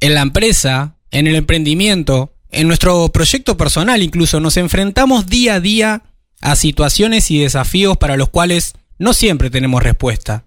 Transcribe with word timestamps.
en 0.00 0.14
la 0.14 0.22
empresa, 0.22 0.96
en 1.10 1.26
el 1.26 1.36
emprendimiento, 1.36 2.34
en 2.50 2.66
nuestro 2.66 3.08
proyecto 3.10 3.56
personal 3.56 4.02
incluso, 4.02 4.40
nos 4.40 4.56
enfrentamos 4.56 5.26
día 5.26 5.54
a 5.54 5.60
día 5.60 6.02
a 6.40 6.56
situaciones 6.56 7.30
y 7.30 7.40
desafíos 7.40 7.96
para 7.96 8.16
los 8.16 8.28
cuales 8.28 8.74
no 8.98 9.12
siempre 9.12 9.50
tenemos 9.50 9.82
respuesta. 9.82 10.44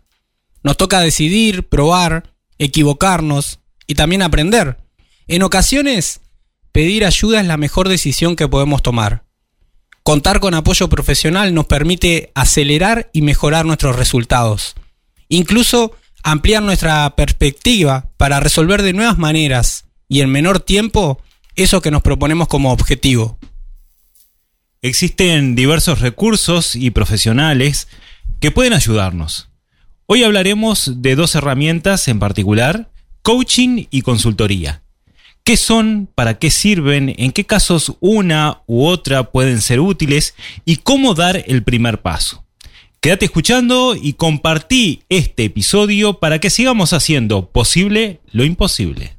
Nos 0.63 0.77
toca 0.77 0.99
decidir, 0.99 1.67
probar, 1.67 2.33
equivocarnos 2.57 3.59
y 3.87 3.95
también 3.95 4.21
aprender. 4.21 4.77
En 5.27 5.44
ocasiones, 5.44 6.22
pedir 6.72 7.06
ayuda 7.06 7.42
es 7.42 7.47
la 7.47 7.58
mejor 7.58 7.90
decisión 7.90 8.36
que 8.36 8.47
podemos 8.47 8.81
tomar. 8.81 9.24
Contar 10.04 10.40
con 10.40 10.54
apoyo 10.54 10.90
profesional 10.90 11.54
nos 11.54 11.65
permite 11.65 12.31
acelerar 12.33 13.10
y 13.13 13.22
mejorar 13.22 13.65
nuestros 13.65 13.96
resultados. 13.96 14.76
Incluso 15.29 15.96
ampliar 16.23 16.63
nuestra 16.63 17.16
perspectiva 17.16 18.09
para 18.17 18.40
resolver 18.40 18.81
de 18.81 18.94
nuevas 18.94 19.17
maneras 19.17 19.85
y 20.08 20.22
en 20.22 20.31
menor 20.31 20.59
tiempo 20.59 21.22
eso 21.55 21.82
que 21.82 21.91
nos 21.91 22.02
proponemos 22.02 22.48
como 22.48 22.72
objetivo. 22.72 23.38
Existen 24.81 25.55
diversos 25.55 26.00
recursos 26.00 26.76
y 26.76 26.92
profesionales 26.92 27.88
que 28.40 28.52
pueden 28.52 28.73
ayudarnos. 28.73 29.50
Hoy 30.08 30.23
hablaremos 30.23 31.02
de 31.02 31.16
dos 31.16 31.36
herramientas 31.36 32.08
en 32.08 32.20
particular, 32.20 32.90
coaching 33.22 33.86
y 33.92 34.02
consultoría. 34.02 34.81
¿Qué 35.44 35.58
son? 35.58 36.09
¿Para 36.14 36.38
qué 36.38 36.52
sirven? 36.52 37.16
¿En 37.17 37.31
qué 37.31 37.45
casos 37.45 37.94
una 38.00 38.62
u 38.67 38.86
otra 38.86 39.31
pueden 39.31 39.62
ser 39.62 39.80
útiles? 39.80 40.36
¿Y 40.66 40.78
cómo 40.78 41.14
dar 41.14 41.44
el 41.48 41.64
primer 41.64 42.02
paso? 42.02 42.44
Quédate 43.04 43.26
escuchando 43.26 43.96
y 44.00 44.14
compartí 44.14 45.02
este 45.09 45.46
episodio 45.46 46.20
para 46.20 46.38
que 46.38 46.52
sigamos 46.52 46.94
haciendo 46.94 47.50
posible 47.50 48.20
lo 48.32 48.46
imposible. 48.46 49.18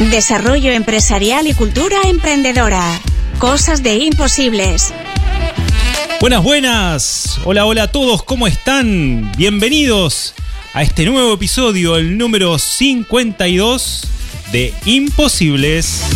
Desarrollo 0.00 0.72
empresarial 0.72 1.46
y 1.46 1.54
cultura 1.54 1.96
emprendedora. 2.06 3.00
Cosas 3.38 3.84
de 3.84 3.94
imposibles. 3.94 4.92
Buenas, 6.20 6.42
buenas. 6.42 7.40
Hola, 7.44 7.66
hola 7.66 7.84
a 7.84 7.92
todos. 7.92 8.24
¿Cómo 8.24 8.48
están? 8.48 9.30
Bienvenidos 9.36 10.34
a 10.74 10.82
este 10.82 11.04
nuevo 11.04 11.34
episodio, 11.34 11.96
el 11.96 12.18
número 12.18 12.58
52 12.58 14.08
de 14.52 14.74
Imposibles. 14.84 16.15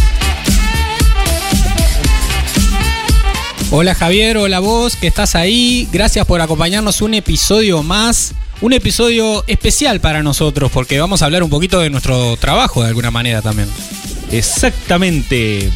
Hola 3.73 3.95
Javier, 3.95 4.37
hola 4.37 4.59
vos 4.59 4.97
que 4.97 5.07
estás 5.07 5.37
ahí. 5.37 5.89
Gracias 5.93 6.27
por 6.27 6.41
acompañarnos 6.41 7.03
un 7.03 7.15
episodio 7.15 7.85
más. 7.85 8.35
Un 8.61 8.73
episodio 8.73 9.45
especial 9.47 10.01
para 10.01 10.25
nosotros 10.25 10.73
porque 10.73 10.99
vamos 10.99 11.23
a 11.23 11.27
hablar 11.27 11.45
un 11.45 11.51
poquito 11.51 11.79
de 11.79 11.89
nuestro 11.89 12.37
trabajo 12.37 12.83
de 12.83 12.89
alguna 12.89 13.13
manera 13.13 13.43
también. 13.43 13.69
Exactamente. 14.33 15.71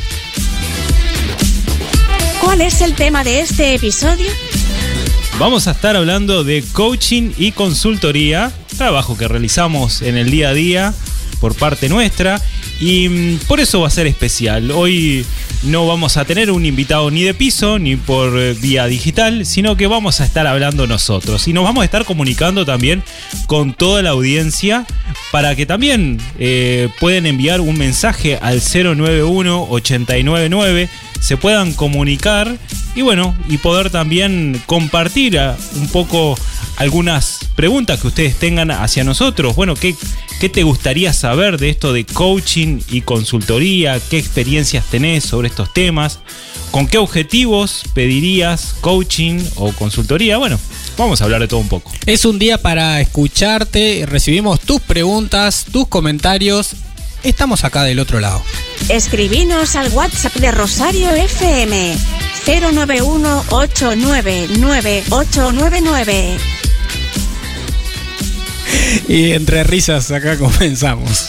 ¿Cuál 2.40 2.62
es 2.62 2.80
el 2.80 2.94
tema 2.96 3.22
de 3.22 3.38
este 3.38 3.76
episodio? 3.76 4.26
Vamos 5.38 5.68
a 5.68 5.70
estar 5.70 5.94
hablando 5.94 6.42
de 6.42 6.64
coaching 6.72 7.30
y 7.38 7.52
consultoría, 7.52 8.50
trabajo 8.76 9.16
que 9.16 9.28
realizamos 9.28 10.02
en 10.02 10.16
el 10.16 10.32
día 10.32 10.48
a 10.48 10.54
día 10.54 10.94
por 11.40 11.54
parte 11.54 11.88
nuestra 11.88 12.42
y 12.80 13.08
mm, 13.08 13.38
por 13.46 13.60
eso 13.60 13.80
va 13.80 13.88
a 13.88 13.90
ser 13.90 14.06
especial. 14.06 14.70
Hoy 14.70 15.24
no 15.64 15.86
vamos 15.86 16.16
a 16.16 16.24
tener 16.24 16.50
un 16.50 16.66
invitado 16.66 17.10
ni 17.10 17.22
de 17.22 17.34
piso 17.34 17.78
ni 17.78 17.96
por 17.96 18.38
eh, 18.38 18.54
vía 18.54 18.86
digital, 18.86 19.46
sino 19.46 19.76
que 19.76 19.86
vamos 19.86 20.20
a 20.20 20.24
estar 20.24 20.46
hablando 20.46 20.86
nosotros 20.86 21.46
y 21.48 21.52
nos 21.52 21.64
vamos 21.64 21.82
a 21.82 21.84
estar 21.84 22.04
comunicando 22.04 22.64
también 22.64 23.02
con 23.46 23.74
toda 23.74 24.02
la 24.02 24.10
audiencia 24.10 24.86
para 25.32 25.54
que 25.56 25.66
también 25.66 26.20
eh, 26.38 26.88
pueden 27.00 27.26
enviar 27.26 27.60
un 27.60 27.78
mensaje 27.78 28.38
al 28.40 28.60
091 28.60 29.66
899 29.70 30.88
se 31.20 31.38
puedan 31.38 31.72
comunicar 31.72 32.58
y 32.94 33.00
bueno, 33.00 33.34
y 33.48 33.56
poder 33.56 33.88
también 33.88 34.60
compartir 34.66 35.38
ah, 35.38 35.56
un 35.76 35.88
poco 35.88 36.36
algunas 36.76 37.40
preguntas 37.56 38.00
que 38.00 38.08
ustedes 38.08 38.38
tengan 38.38 38.70
hacia 38.70 39.04
nosotros. 39.04 39.56
Bueno, 39.56 39.74
¿qué, 39.74 39.94
¿qué 40.44 40.50
te 40.50 40.62
gustaría 40.62 41.14
saber 41.14 41.56
de 41.56 41.70
esto 41.70 41.94
de 41.94 42.04
coaching 42.04 42.82
y 42.90 43.00
consultoría? 43.00 43.98
¿Qué 43.98 44.18
experiencias 44.18 44.84
tenés 44.84 45.24
sobre 45.24 45.48
estos 45.48 45.72
temas? 45.72 46.18
¿Con 46.70 46.86
qué 46.86 46.98
objetivos 46.98 47.80
pedirías 47.94 48.74
coaching 48.82 49.42
o 49.54 49.72
consultoría? 49.72 50.36
Bueno, 50.36 50.60
vamos 50.98 51.22
a 51.22 51.24
hablar 51.24 51.40
de 51.40 51.48
todo 51.48 51.60
un 51.60 51.70
poco. 51.70 51.90
Es 52.04 52.26
un 52.26 52.38
día 52.38 52.60
para 52.60 53.00
escucharte, 53.00 54.04
recibimos 54.06 54.60
tus 54.60 54.82
preguntas, 54.82 55.64
tus 55.72 55.88
comentarios. 55.88 56.72
Estamos 57.22 57.64
acá 57.64 57.82
del 57.84 57.98
otro 57.98 58.20
lado. 58.20 58.42
Escribinos 58.90 59.76
al 59.76 59.90
WhatsApp 59.92 60.34
de 60.34 60.50
Rosario 60.50 61.08
FM 61.08 61.96
091 62.46 63.44
899 63.48 65.04
899. 65.08 66.63
Y 69.08 69.32
entre 69.32 69.64
risas 69.64 70.10
acá 70.10 70.36
comenzamos. 70.38 71.28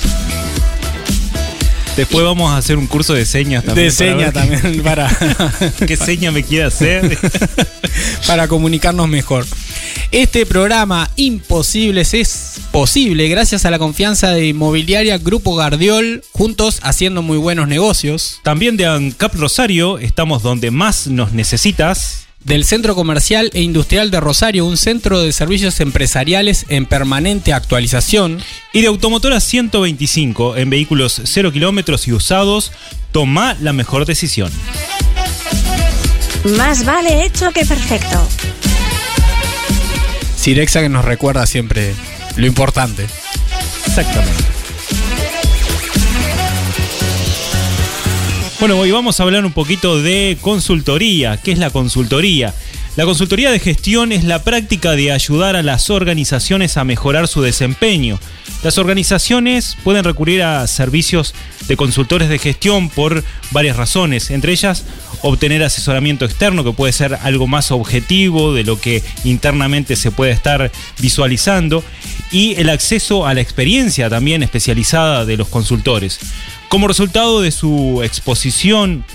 Después 1.97 2.25
vamos 2.25 2.51
a 2.51 2.57
hacer 2.57 2.77
un 2.77 2.87
curso 2.87 3.13
de 3.13 3.25
señas 3.25 3.63
también. 3.63 3.87
De 3.87 3.91
señas 3.91 4.33
también 4.33 4.83
para, 4.83 5.07
qué- 5.79 5.85
¿Qué 5.85 5.95
seña 5.95 6.29
me 6.31 6.43
quiere 6.43 6.65
hacer? 6.65 7.17
para 8.27 8.49
comunicarnos 8.49 9.07
mejor. 9.07 9.45
Este 10.11 10.45
programa 10.45 11.09
Imposibles 11.15 12.13
es 12.13 12.59
posible 12.71 13.29
gracias 13.29 13.63
a 13.63 13.71
la 13.71 13.79
confianza 13.79 14.31
de 14.31 14.47
Inmobiliaria 14.47 15.17
Grupo 15.19 15.55
Gardiol, 15.55 16.21
juntos 16.33 16.79
haciendo 16.83 17.21
muy 17.21 17.37
buenos 17.37 17.69
negocios. 17.69 18.39
También 18.43 18.75
de 18.75 18.85
ANCAP 18.87 19.33
Rosario, 19.35 19.97
estamos 19.97 20.43
donde 20.43 20.71
más 20.71 21.07
nos 21.07 21.31
necesitas. 21.31 22.24
Del 22.45 22.63
Centro 22.63 22.93
Comercial 22.93 23.49
e 23.53 23.63
Industrial 23.63 24.11
de 24.11 24.19
Rosario, 24.19 24.67
un 24.67 24.77
centro 24.77 25.19
de 25.19 25.33
servicios 25.33 25.79
empresariales 25.79 26.67
en 26.69 26.85
permanente 26.85 27.53
actualización. 27.53 28.39
Y 28.71 28.81
de 28.81 28.87
Automotora 28.87 29.39
125, 29.39 30.55
en 30.55 30.69
vehículos 30.69 31.21
0 31.25 31.51
kilómetros 31.51 32.07
y 32.07 32.13
usados, 32.13 32.71
toma 33.11 33.57
la 33.61 33.73
mejor 33.73 34.05
decisión. 34.05 34.51
Más 36.55 36.85
vale 36.85 37.25
hecho 37.25 37.51
que 37.51 37.65
perfecto. 37.65 38.27
Sirexa 40.37 40.81
que 40.81 40.89
nos 40.89 41.03
recuerda 41.03 41.47
siempre 41.47 41.95
lo 42.35 42.45
importante. 42.45 43.07
Exactamente. 43.87 44.54
Bueno, 48.57 48.79
hoy 48.79 48.89
vamos 48.89 49.19
a 49.19 49.23
hablar 49.23 49.45
un 49.45 49.51
poquito 49.51 50.01
de 50.01 50.37
consultoría. 50.39 51.35
¿Qué 51.35 51.51
es 51.51 51.59
la 51.59 51.71
consultoría? 51.71 52.53
La 52.95 53.03
consultoría 53.03 53.51
de 53.51 53.59
gestión 53.59 54.13
es 54.13 54.23
la 54.23 54.43
práctica 54.43 54.91
de 54.93 55.11
ayudar 55.11 55.57
a 55.57 55.61
las 55.61 55.89
organizaciones 55.89 56.77
a 56.77 56.85
mejorar 56.85 57.27
su 57.27 57.41
desempeño. 57.41 58.17
Las 58.63 58.77
organizaciones 58.77 59.75
pueden 59.83 60.05
recurrir 60.05 60.41
a 60.41 60.65
servicios 60.67 61.35
de 61.67 61.75
consultores 61.75 62.29
de 62.29 62.39
gestión 62.39 62.89
por 62.89 63.25
varias 63.51 63.75
razones, 63.75 64.31
entre 64.31 64.53
ellas 64.53 64.85
obtener 65.21 65.61
asesoramiento 65.61 66.23
externo 66.23 66.63
que 66.63 66.71
puede 66.71 66.93
ser 66.93 67.15
algo 67.23 67.47
más 67.47 67.71
objetivo 67.71 68.53
de 68.53 68.63
lo 68.63 68.79
que 68.79 69.03
internamente 69.25 69.97
se 69.97 70.11
puede 70.11 70.31
estar 70.31 70.71
visualizando 70.99 71.83
y 72.31 72.55
el 72.55 72.69
acceso 72.69 73.27
a 73.27 73.33
la 73.33 73.41
experiencia 73.41 74.09
también 74.09 74.43
especializada 74.43 75.25
de 75.25 75.35
los 75.35 75.49
consultores. 75.49 76.19
Como 76.69 76.87
resultado 76.87 77.41
de 77.41 77.51
su 77.51 78.01
exposición 78.03 79.05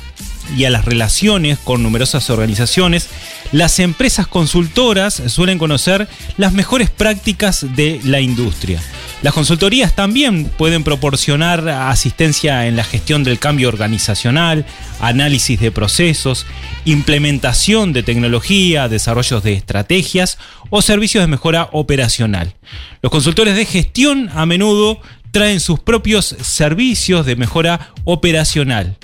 y 0.56 0.64
a 0.64 0.70
las 0.70 0.84
relaciones 0.84 1.58
con 1.58 1.82
numerosas 1.82 2.30
organizaciones, 2.30 3.08
las 3.52 3.78
empresas 3.78 4.26
consultoras 4.26 5.22
suelen 5.26 5.58
conocer 5.58 6.08
las 6.36 6.52
mejores 6.52 6.90
prácticas 6.90 7.66
de 7.74 8.00
la 8.04 8.20
industria. 8.20 8.80
Las 9.22 9.34
consultorías 9.34 9.94
también 9.94 10.46
pueden 10.46 10.82
proporcionar 10.82 11.68
asistencia 11.68 12.66
en 12.66 12.76
la 12.76 12.84
gestión 12.84 13.22
del 13.22 13.38
cambio 13.38 13.68
organizacional, 13.68 14.64
análisis 14.98 15.60
de 15.60 15.70
procesos, 15.70 16.46
implementación 16.86 17.92
de 17.92 18.02
tecnología, 18.02 18.88
desarrollos 18.88 19.42
de 19.42 19.52
estrategias 19.52 20.38
o 20.70 20.80
servicios 20.80 21.22
de 21.22 21.28
mejora 21.28 21.68
operacional. 21.72 22.54
Los 23.02 23.12
consultores 23.12 23.56
de 23.56 23.66
gestión 23.66 24.30
a 24.34 24.46
menudo 24.46 25.00
traen 25.30 25.60
sus 25.60 25.80
propios 25.80 26.36
servicios 26.40 27.26
de 27.26 27.36
mejora 27.36 27.92
operacional 28.04 28.96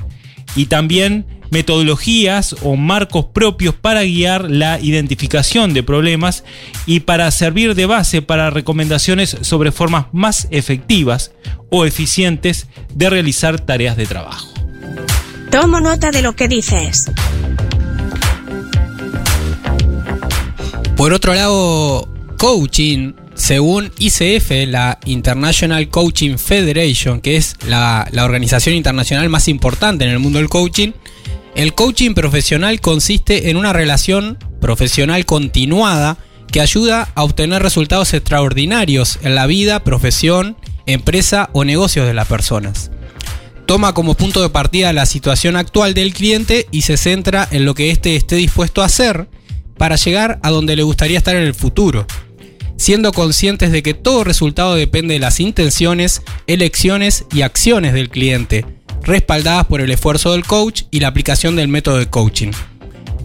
y 0.54 0.66
también 0.66 1.26
metodologías 1.50 2.56
o 2.62 2.76
marcos 2.76 3.26
propios 3.26 3.74
para 3.74 4.02
guiar 4.02 4.50
la 4.50 4.80
identificación 4.80 5.74
de 5.74 5.82
problemas 5.82 6.44
y 6.86 7.00
para 7.00 7.30
servir 7.30 7.74
de 7.74 7.86
base 7.86 8.22
para 8.22 8.50
recomendaciones 8.50 9.36
sobre 9.42 9.72
formas 9.72 10.06
más 10.12 10.48
efectivas 10.50 11.32
o 11.70 11.84
eficientes 11.84 12.66
de 12.94 13.10
realizar 13.10 13.60
tareas 13.60 13.96
de 13.96 14.06
trabajo. 14.06 14.52
Tomo 15.50 15.80
nota 15.80 16.10
de 16.10 16.22
lo 16.22 16.34
que 16.34 16.48
dices. 16.48 17.10
Por 20.96 21.12
otro 21.12 21.34
lado, 21.34 22.08
coaching, 22.38 23.12
según 23.36 23.92
ICF, 23.98 24.50
la 24.66 24.98
International 25.04 25.88
Coaching 25.90 26.38
Federation, 26.38 27.20
que 27.20 27.36
es 27.36 27.56
la, 27.68 28.08
organización 28.24 28.74
internacional 28.74 29.28
más 29.28 29.46
importante 29.46 30.04
en 30.04 30.10
el 30.10 30.18
mundo 30.18 30.38
del 30.38 30.48
coaching, 30.48 30.92
el 31.54 31.74
coaching 31.74 32.14
profesional 32.14 32.80
consiste 32.80 33.50
en 33.50 33.56
una 33.56 33.72
relación 33.72 34.38
profesional 34.60 35.24
continuada 35.26 36.16
que 36.50 36.60
ayuda 36.60 37.10
a 37.14 37.24
obtener 37.24 37.62
resultados 37.62 38.14
extraordinarios 38.14 39.18
en 39.22 39.34
la 39.34 39.46
vida, 39.46 39.84
profesión, 39.84 40.56
empresa 40.86 41.50
o 41.52 41.64
negocios 41.64 42.06
de 42.06 42.14
las 42.14 42.28
personas. 42.28 42.90
Toma 43.66 43.94
como 43.94 44.14
punto 44.14 44.42
de 44.42 44.48
partida 44.48 44.92
la 44.92 45.06
situación 45.06 45.56
actual 45.56 45.92
del 45.92 46.14
cliente 46.14 46.66
y 46.70 46.82
se 46.82 46.96
centra 46.96 47.46
en 47.50 47.64
lo 47.64 47.74
que 47.74 47.90
éste 47.90 48.16
esté 48.16 48.36
dispuesto 48.36 48.80
a 48.80 48.86
hacer 48.86 49.28
para 49.76 49.96
llegar 49.96 50.38
a 50.42 50.50
donde 50.50 50.76
le 50.76 50.84
gustaría 50.84 51.18
estar 51.18 51.36
en 51.36 51.42
el 51.42 51.54
futuro, 51.54 52.06
siendo 52.76 53.12
conscientes 53.12 53.72
de 53.72 53.82
que 53.82 53.94
todo 53.94 54.24
resultado 54.24 54.74
depende 54.74 55.14
de 55.14 55.20
las 55.20 55.40
intenciones, 55.40 56.22
elecciones 56.46 57.24
y 57.32 57.42
acciones 57.42 57.94
del 57.94 58.08
cliente, 58.08 58.64
respaldadas 59.02 59.66
por 59.66 59.80
el 59.80 59.90
esfuerzo 59.90 60.32
del 60.32 60.44
coach 60.44 60.82
y 60.90 61.00
la 61.00 61.08
aplicación 61.08 61.56
del 61.56 61.68
método 61.68 61.98
de 61.98 62.06
coaching. 62.06 62.50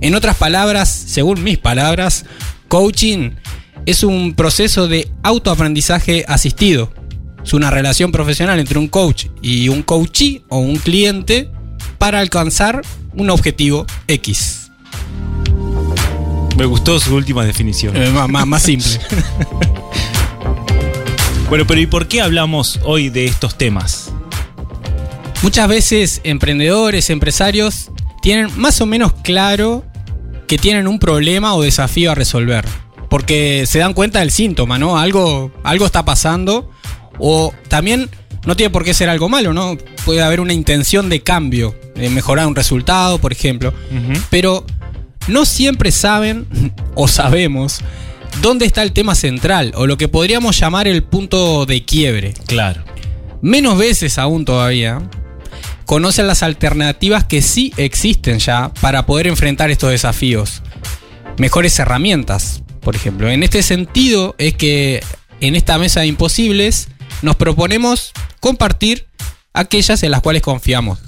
En 0.01 0.15
otras 0.15 0.35
palabras, 0.35 0.89
según 0.89 1.43
mis 1.43 1.57
palabras, 1.57 2.25
coaching 2.67 3.31
es 3.85 4.03
un 4.03 4.33
proceso 4.33 4.87
de 4.87 5.11
autoaprendizaje 5.23 6.25
asistido. 6.27 6.93
Es 7.43 7.53
una 7.53 7.71
relación 7.71 8.11
profesional 8.11 8.59
entre 8.59 8.79
un 8.79 8.87
coach 8.87 9.25
y 9.41 9.69
un 9.69 9.81
coachee 9.81 10.43
o 10.49 10.59
un 10.59 10.77
cliente 10.77 11.49
para 11.97 12.19
alcanzar 12.19 12.81
un 13.13 13.29
objetivo 13.29 13.85
X. 14.07 14.60
Me 16.61 16.67
gustó 16.67 16.99
su 16.99 17.15
última 17.15 17.43
definición. 17.43 17.97
Eh, 17.97 18.11
más, 18.11 18.29
más- 18.29 18.45
más 18.45 18.61
simple. 18.61 18.99
Bueno, 21.49 21.65
pero 21.67 21.81
¿y 21.81 21.85
por 21.87 22.07
qué 22.07 22.21
hablamos 22.21 22.79
hoy 22.83 23.09
de 23.09 23.25
estos 23.25 23.57
temas? 23.57 24.11
Muchas 25.41 25.67
veces 25.67 26.21
emprendedores, 26.23 27.09
empresarios 27.09 27.89
tienen 28.21 28.47
más 28.57 28.79
o 28.79 28.85
menos 28.85 29.11
claro 29.23 29.83
que 30.47 30.57
tienen 30.59 30.87
un 30.87 30.97
problema 30.99 31.53
o 31.55 31.61
desafío 31.63 32.11
a 32.11 32.15
resolver. 32.15 32.63
Porque 33.09 33.65
se 33.67 33.79
dan 33.79 33.93
cuenta 33.93 34.19
del 34.19 34.31
síntoma, 34.31 34.77
¿no? 34.79 34.97
Algo, 34.99 35.51
algo 35.63 35.85
está 35.87 36.05
pasando. 36.05 36.69
O 37.17 37.53
también 37.67 38.09
no 38.45 38.55
tiene 38.55 38.69
por 38.69 38.85
qué 38.85 38.93
ser 38.93 39.09
algo 39.09 39.27
malo, 39.27 39.51
¿no? 39.53 39.77
Puede 40.05 40.21
haber 40.21 40.39
una 40.39 40.53
intención 40.53 41.09
de 41.09 41.21
cambio, 41.21 41.75
de 41.95 42.09
mejorar 42.11 42.45
un 42.47 42.55
resultado, 42.55 43.17
por 43.17 43.33
ejemplo. 43.33 43.73
Pero 44.29 44.63
no 45.27 45.45
siempre 45.45 45.91
saben 45.91 46.47
o 46.95 47.07
sabemos 47.07 47.81
dónde 48.41 48.65
está 48.65 48.83
el 48.83 48.91
tema 48.93 49.15
central 49.15 49.73
o 49.75 49.87
lo 49.87 49.97
que 49.97 50.07
podríamos 50.07 50.59
llamar 50.59 50.87
el 50.87 51.03
punto 51.03 51.65
de 51.65 51.83
quiebre 51.83 52.33
Claro. 52.47 52.83
menos 53.41 53.77
veces 53.77 54.17
aún 54.17 54.45
todavía, 54.45 55.01
conocen 55.85 56.27
las 56.27 56.43
alternativas 56.43 57.25
que 57.25 57.41
sí 57.41 57.73
existen 57.77 58.39
ya 58.39 58.71
para 58.81 59.05
poder 59.05 59.27
enfrentar 59.27 59.71
estos 59.71 59.89
desafíos. 59.91 60.61
Mejores 61.37 61.77
herramientas, 61.79 62.63
por 62.81 62.95
ejemplo. 62.95 63.29
En 63.29 63.43
este 63.43 63.63
sentido 63.63 64.35
es 64.37 64.53
que 64.53 65.03
en 65.41 65.55
esta 65.55 65.77
mesa 65.77 66.01
de 66.01 66.07
imposibles 66.07 66.87
nos 67.21 67.35
proponemos 67.35 68.13
compartir 68.39 69.07
aquellas 69.53 70.03
en 70.03 70.11
las 70.11 70.21
cuales 70.21 70.41
confiamos. 70.41 70.99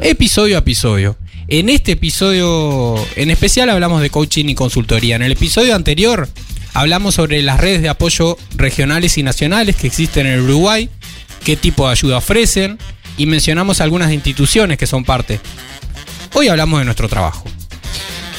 Episodio 0.00 0.56
a 0.56 0.58
episodio. 0.60 1.16
En 1.48 1.68
este 1.68 1.92
episodio 1.92 2.96
en 3.14 3.30
especial 3.30 3.70
hablamos 3.70 4.02
de 4.02 4.10
coaching 4.10 4.46
y 4.46 4.56
consultoría. 4.56 5.14
En 5.14 5.22
el 5.22 5.30
episodio 5.30 5.76
anterior 5.76 6.28
hablamos 6.74 7.14
sobre 7.14 7.40
las 7.42 7.60
redes 7.60 7.82
de 7.82 7.88
apoyo 7.88 8.36
regionales 8.56 9.16
y 9.16 9.22
nacionales 9.22 9.76
que 9.76 9.86
existen 9.86 10.26
en 10.26 10.32
el 10.34 10.40
Uruguay, 10.40 10.90
qué 11.44 11.54
tipo 11.56 11.86
de 11.86 11.92
ayuda 11.92 12.16
ofrecen 12.16 12.78
y 13.16 13.26
mencionamos 13.26 13.80
algunas 13.80 14.12
instituciones 14.12 14.76
que 14.76 14.88
son 14.88 15.04
parte. 15.04 15.38
Hoy 16.34 16.48
hablamos 16.48 16.80
de 16.80 16.84
nuestro 16.84 17.08
trabajo. 17.08 17.44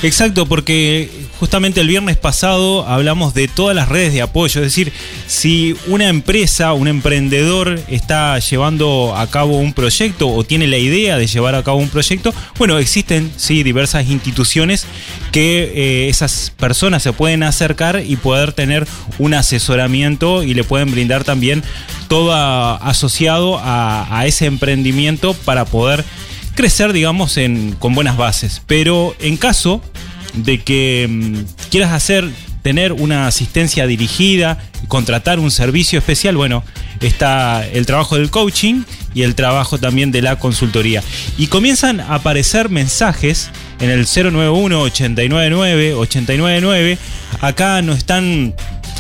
Exacto, 0.03 0.45
porque 0.45 1.09
justamente 1.39 1.81
el 1.81 1.87
viernes 1.87 2.17
pasado 2.17 2.87
hablamos 2.87 3.33
de 3.33 3.47
todas 3.47 3.75
las 3.75 3.89
redes 3.89 4.13
de 4.13 4.21
apoyo, 4.21 4.61
es 4.61 4.67
decir, 4.67 4.93
si 5.25 5.75
una 5.87 6.07
empresa, 6.07 6.73
un 6.73 6.87
emprendedor 6.87 7.79
está 7.87 8.37
llevando 8.37 9.15
a 9.15 9.25
cabo 9.27 9.57
un 9.57 9.73
proyecto 9.73 10.29
o 10.29 10.43
tiene 10.43 10.67
la 10.67 10.77
idea 10.77 11.17
de 11.17 11.25
llevar 11.25 11.55
a 11.55 11.63
cabo 11.63 11.77
un 11.79 11.89
proyecto, 11.89 12.31
bueno, 12.59 12.77
existen 12.77 13.31
sí 13.37 13.63
diversas 13.63 14.07
instituciones 14.07 14.85
que 15.31 15.71
eh, 15.73 16.09
esas 16.09 16.53
personas 16.55 17.01
se 17.01 17.11
pueden 17.11 17.41
acercar 17.41 18.03
y 18.05 18.17
poder 18.17 18.53
tener 18.53 18.87
un 19.17 19.33
asesoramiento 19.33 20.43
y 20.43 20.53
le 20.53 20.63
pueden 20.63 20.91
brindar 20.91 21.23
también 21.23 21.63
todo 22.07 22.33
asociado 22.33 23.59
a 23.61 24.23
ese 24.25 24.45
emprendimiento 24.45 25.33
para 25.33 25.65
poder 25.65 26.05
crecer, 26.57 26.91
digamos, 26.91 27.37
en, 27.37 27.71
con 27.79 27.95
buenas 27.95 28.17
bases. 28.17 28.61
Pero 28.67 29.15
en 29.19 29.37
caso 29.37 29.81
de 30.33 30.61
que 30.61 31.07
mm, 31.09 31.37
quieras 31.69 31.93
hacer, 31.93 32.29
tener 32.63 32.91
una 32.91 33.27
asistencia 33.27 33.87
dirigida, 33.87 34.57
contratar 34.89 35.39
un 35.39 35.51
servicio 35.51 35.99
especial, 35.99 36.35
bueno, 36.35 36.65
está 36.99 37.65
el 37.65 37.85
trabajo 37.85 38.17
del 38.17 38.29
coaching 38.29 38.83
y 39.13 39.21
el 39.21 39.35
trabajo 39.35 39.77
también 39.77 40.11
de 40.11 40.21
la 40.21 40.37
consultoría. 40.37 41.01
Y 41.37 41.47
comienzan 41.47 42.01
a 42.01 42.15
aparecer 42.15 42.67
mensajes 42.69 43.51
en 43.79 43.89
el 43.89 44.05
091-899-899. 44.05 46.97
Acá 47.39 47.81
nos 47.81 47.99
están 47.99 48.53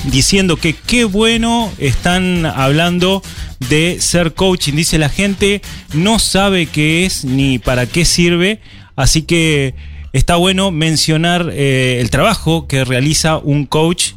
diciendo 0.05 0.57
que 0.57 0.73
qué 0.73 1.03
bueno 1.05 1.71
están 1.79 2.45
hablando 2.45 3.21
de 3.69 3.97
ser 3.99 4.33
coaching. 4.33 4.73
Dice 4.73 4.97
la 4.97 5.09
gente, 5.09 5.61
no 5.93 6.19
sabe 6.19 6.67
qué 6.67 7.05
es 7.05 7.25
ni 7.25 7.59
para 7.59 7.85
qué 7.85 8.05
sirve, 8.05 8.59
así 8.95 9.23
que 9.23 9.75
está 10.13 10.35
bueno 10.35 10.71
mencionar 10.71 11.49
eh, 11.53 11.97
el 12.01 12.09
trabajo 12.09 12.67
que 12.67 12.85
realiza 12.85 13.37
un 13.37 13.65
coach 13.65 14.11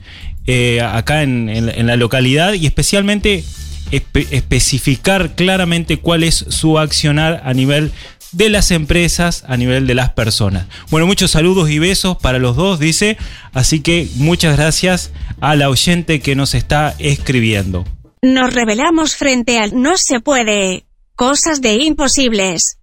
eh, 0.46 0.80
acá 0.80 1.22
en, 1.22 1.48
en- 1.48 1.86
la 1.86 1.96
localidad 1.96 2.54
y 2.54 2.66
especialmente 2.66 3.44
espe- 3.92 4.26
especificar 4.30 5.34
claramente 5.34 5.98
cuál 5.98 6.22
es 6.24 6.44
su 6.48 6.78
accionar 6.78 7.42
a 7.44 7.52
nivel 7.54 7.92
de 8.32 8.48
las 8.50 8.70
empresas, 8.70 9.44
a 9.48 9.56
nivel 9.56 9.86
de 9.86 9.94
las 9.94 10.10
personas. 10.10 10.66
Bueno, 10.90 11.06
muchos 11.06 11.32
saludos 11.32 11.70
y 11.70 11.78
besos 11.78 12.16
para 12.16 12.38
los 12.38 12.56
dos, 12.56 12.78
dice, 12.78 13.16
así 13.52 13.80
que 13.80 14.08
muchas 14.16 14.56
gracias 14.56 15.12
a 15.40 15.56
la 15.56 15.68
oyente 15.68 16.20
que 16.20 16.36
nos 16.36 16.54
está 16.54 16.94
escribiendo. 16.98 17.84
Nos 18.22 18.52
revelamos 18.52 19.16
frente 19.16 19.58
al 19.58 19.80
no 19.80 19.96
se 19.96 20.20
puede. 20.20 20.84
Cosas 21.16 21.60
de 21.60 21.74
imposibles. 21.74 22.78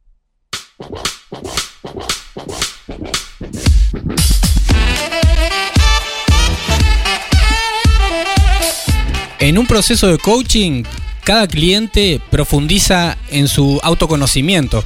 En 9.39 9.57
un 9.57 9.67
proceso 9.67 10.07
de 10.07 10.17
coaching, 10.17 10.83
cada 11.23 11.47
cliente 11.47 12.19
profundiza 12.31 13.17
en 13.29 13.47
su 13.47 13.79
autoconocimiento 13.83 14.83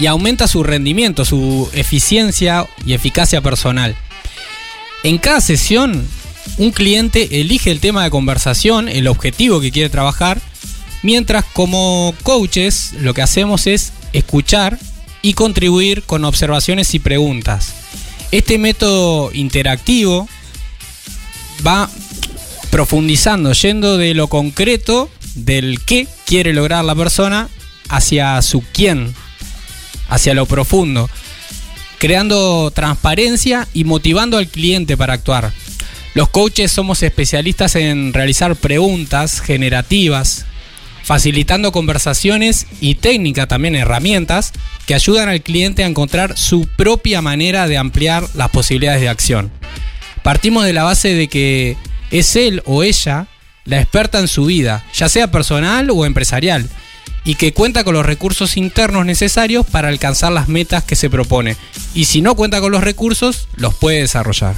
y 0.00 0.06
aumenta 0.06 0.48
su 0.48 0.64
rendimiento, 0.64 1.24
su 1.24 1.68
eficiencia 1.74 2.66
y 2.86 2.94
eficacia 2.94 3.42
personal. 3.42 3.94
En 5.04 5.18
cada 5.18 5.40
sesión, 5.42 6.08
un 6.56 6.70
cliente 6.72 7.40
elige 7.40 7.70
el 7.70 7.80
tema 7.80 8.02
de 8.02 8.10
conversación, 8.10 8.88
el 8.88 9.06
objetivo 9.06 9.60
que 9.60 9.70
quiere 9.70 9.90
trabajar, 9.90 10.40
mientras 11.02 11.44
como 11.44 12.14
coaches 12.22 12.94
lo 12.98 13.12
que 13.12 13.22
hacemos 13.22 13.66
es 13.66 13.92
escuchar 14.14 14.78
y 15.22 15.34
contribuir 15.34 16.02
con 16.02 16.24
observaciones 16.24 16.94
y 16.94 16.98
preguntas. 16.98 17.74
Este 18.32 18.58
método 18.58 19.30
interactivo 19.34 20.28
va 21.66 21.90
profundizando, 22.70 23.52
yendo 23.52 23.98
de 23.98 24.14
lo 24.14 24.28
concreto, 24.28 25.10
del 25.34 25.80
qué 25.84 26.06
quiere 26.24 26.54
lograr 26.54 26.84
la 26.84 26.94
persona, 26.94 27.48
hacia 27.88 28.40
su 28.40 28.62
quién, 28.72 29.14
hacia 30.10 30.34
lo 30.34 30.44
profundo, 30.44 31.08
creando 31.98 32.70
transparencia 32.72 33.66
y 33.72 33.84
motivando 33.84 34.36
al 34.36 34.48
cliente 34.48 34.96
para 34.96 35.14
actuar. 35.14 35.52
Los 36.14 36.28
coaches 36.28 36.72
somos 36.72 37.02
especialistas 37.02 37.76
en 37.76 38.12
realizar 38.12 38.56
preguntas 38.56 39.40
generativas, 39.40 40.44
facilitando 41.04 41.72
conversaciones 41.72 42.66
y 42.80 42.96
técnica 42.96 43.46
también 43.46 43.76
herramientas 43.76 44.52
que 44.86 44.94
ayudan 44.94 45.28
al 45.28 45.42
cliente 45.42 45.84
a 45.84 45.86
encontrar 45.86 46.36
su 46.36 46.66
propia 46.76 47.22
manera 47.22 47.68
de 47.68 47.78
ampliar 47.78 48.24
las 48.34 48.50
posibilidades 48.50 49.00
de 49.00 49.08
acción. 49.08 49.52
Partimos 50.22 50.64
de 50.64 50.72
la 50.72 50.82
base 50.82 51.14
de 51.14 51.28
que 51.28 51.76
es 52.10 52.34
él 52.36 52.62
o 52.66 52.82
ella 52.82 53.28
la 53.64 53.80
experta 53.80 54.18
en 54.18 54.28
su 54.28 54.46
vida, 54.46 54.84
ya 54.92 55.08
sea 55.08 55.30
personal 55.30 55.90
o 55.90 56.04
empresarial, 56.04 56.68
y 57.24 57.34
que 57.34 57.52
cuenta 57.52 57.84
con 57.84 57.94
los 57.94 58.06
recursos 58.06 58.56
internos 58.56 59.04
necesarios 59.06 59.66
para 59.66 59.88
alcanzar 59.88 60.32
las 60.32 60.48
metas 60.48 60.84
que 60.84 60.96
se 60.96 61.10
propone. 61.10 61.56
Y 61.94 62.06
si 62.06 62.22
no 62.22 62.34
cuenta 62.34 62.60
con 62.60 62.72
los 62.72 62.82
recursos, 62.82 63.46
los 63.56 63.74
puede 63.74 64.00
desarrollar. 64.00 64.54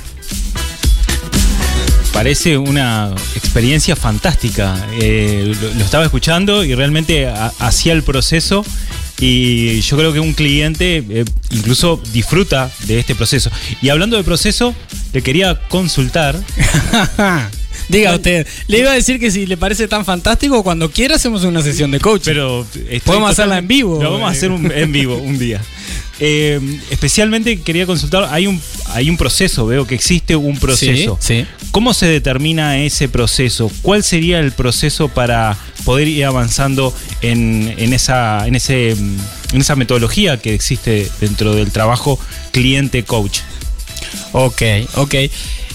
parece 2.13 2.59
una 2.59 3.11
experiencia 3.35 3.97
fantástica. 3.97 4.77
Eh, 5.01 5.55
lo, 5.61 5.75
lo 5.75 5.85
estaba 5.85 6.05
escuchando 6.05 6.63
y 6.65 6.75
realmente 6.75 7.27
ha- 7.27 7.53
hacía 7.59 7.93
el 7.95 8.03
proceso 8.03 8.65
y 9.19 9.81
yo 9.81 9.97
creo 9.97 10.13
que 10.13 10.21
un 10.21 10.33
cliente 10.33 11.05
eh, 11.09 11.25
incluso 11.51 12.01
disfruta 12.13 12.71
de 12.87 12.99
este 13.01 13.15
proceso. 13.15 13.51
Y 13.81 13.89
hablando 13.89 14.17
de 14.17 14.25
proceso, 14.25 14.75
le 15.13 15.23
quería 15.23 15.59
consultar. 15.69 16.37
Diga 17.93 18.15
usted, 18.17 18.47
le 18.67 18.79
iba 18.79 18.91
a 18.91 18.95
decir 18.95 19.21
que 19.21 19.31
si 19.31 19.47
le 19.47 19.57
parece 19.57 19.87
tan 19.89 20.05
fantástico, 20.05 20.63
cuando 20.63 20.91
quiera 20.91 21.17
hacemos 21.17 21.45
una 21.45 21.63
sesión 21.63 21.91
de 21.91 22.01
coaching. 22.01 22.25
Pero 22.33 22.67
Podemos 23.05 23.31
hacerla 23.31 23.59
en 23.59 23.69
vivo. 23.69 24.03
Lo 24.03 24.13
vamos 24.13 24.29
a 24.29 24.33
hacer 24.33 24.51
un- 24.51 24.71
en 24.73 24.91
vivo 24.93 25.17
un 25.17 25.39
día. 25.39 25.61
Eh, 26.25 26.61
especialmente 26.91 27.63
quería 27.63 27.85
consultar, 27.85 28.29
hay 28.31 28.47
un, 28.47 28.61
hay 28.91 29.11
un 29.11 29.17
proceso, 29.17 29.67
veo 29.67 29.89
que 29.89 29.97
existe 29.97 30.37
un 30.37 30.57
proceso. 30.57 31.19
Sí, 31.21 31.41
sí. 31.41 31.47
¿Cómo 31.73 31.95
se 31.95 32.07
determina 32.07 32.79
ese 32.79 33.09
proceso? 33.09 33.73
¿Cuál 33.83 34.05
sería 34.05 34.39
el 34.39 34.53
proceso 34.53 35.09
para 35.09 35.59
poder 35.85 36.07
ir 36.07 36.25
avanzando 36.25 36.95
en, 37.23 37.75
en 37.77 37.93
esa, 37.93 38.47
en, 38.47 38.55
ese, 38.55 38.91
en 38.91 39.61
esa 39.61 39.75
metodología 39.75 40.37
que 40.37 40.55
existe 40.55 41.09
dentro 41.21 41.57
del 41.57 41.73
trabajo 41.73 42.21
cliente-coach? 42.53 43.41
Ok, 44.33 44.63
ok. 44.95 45.15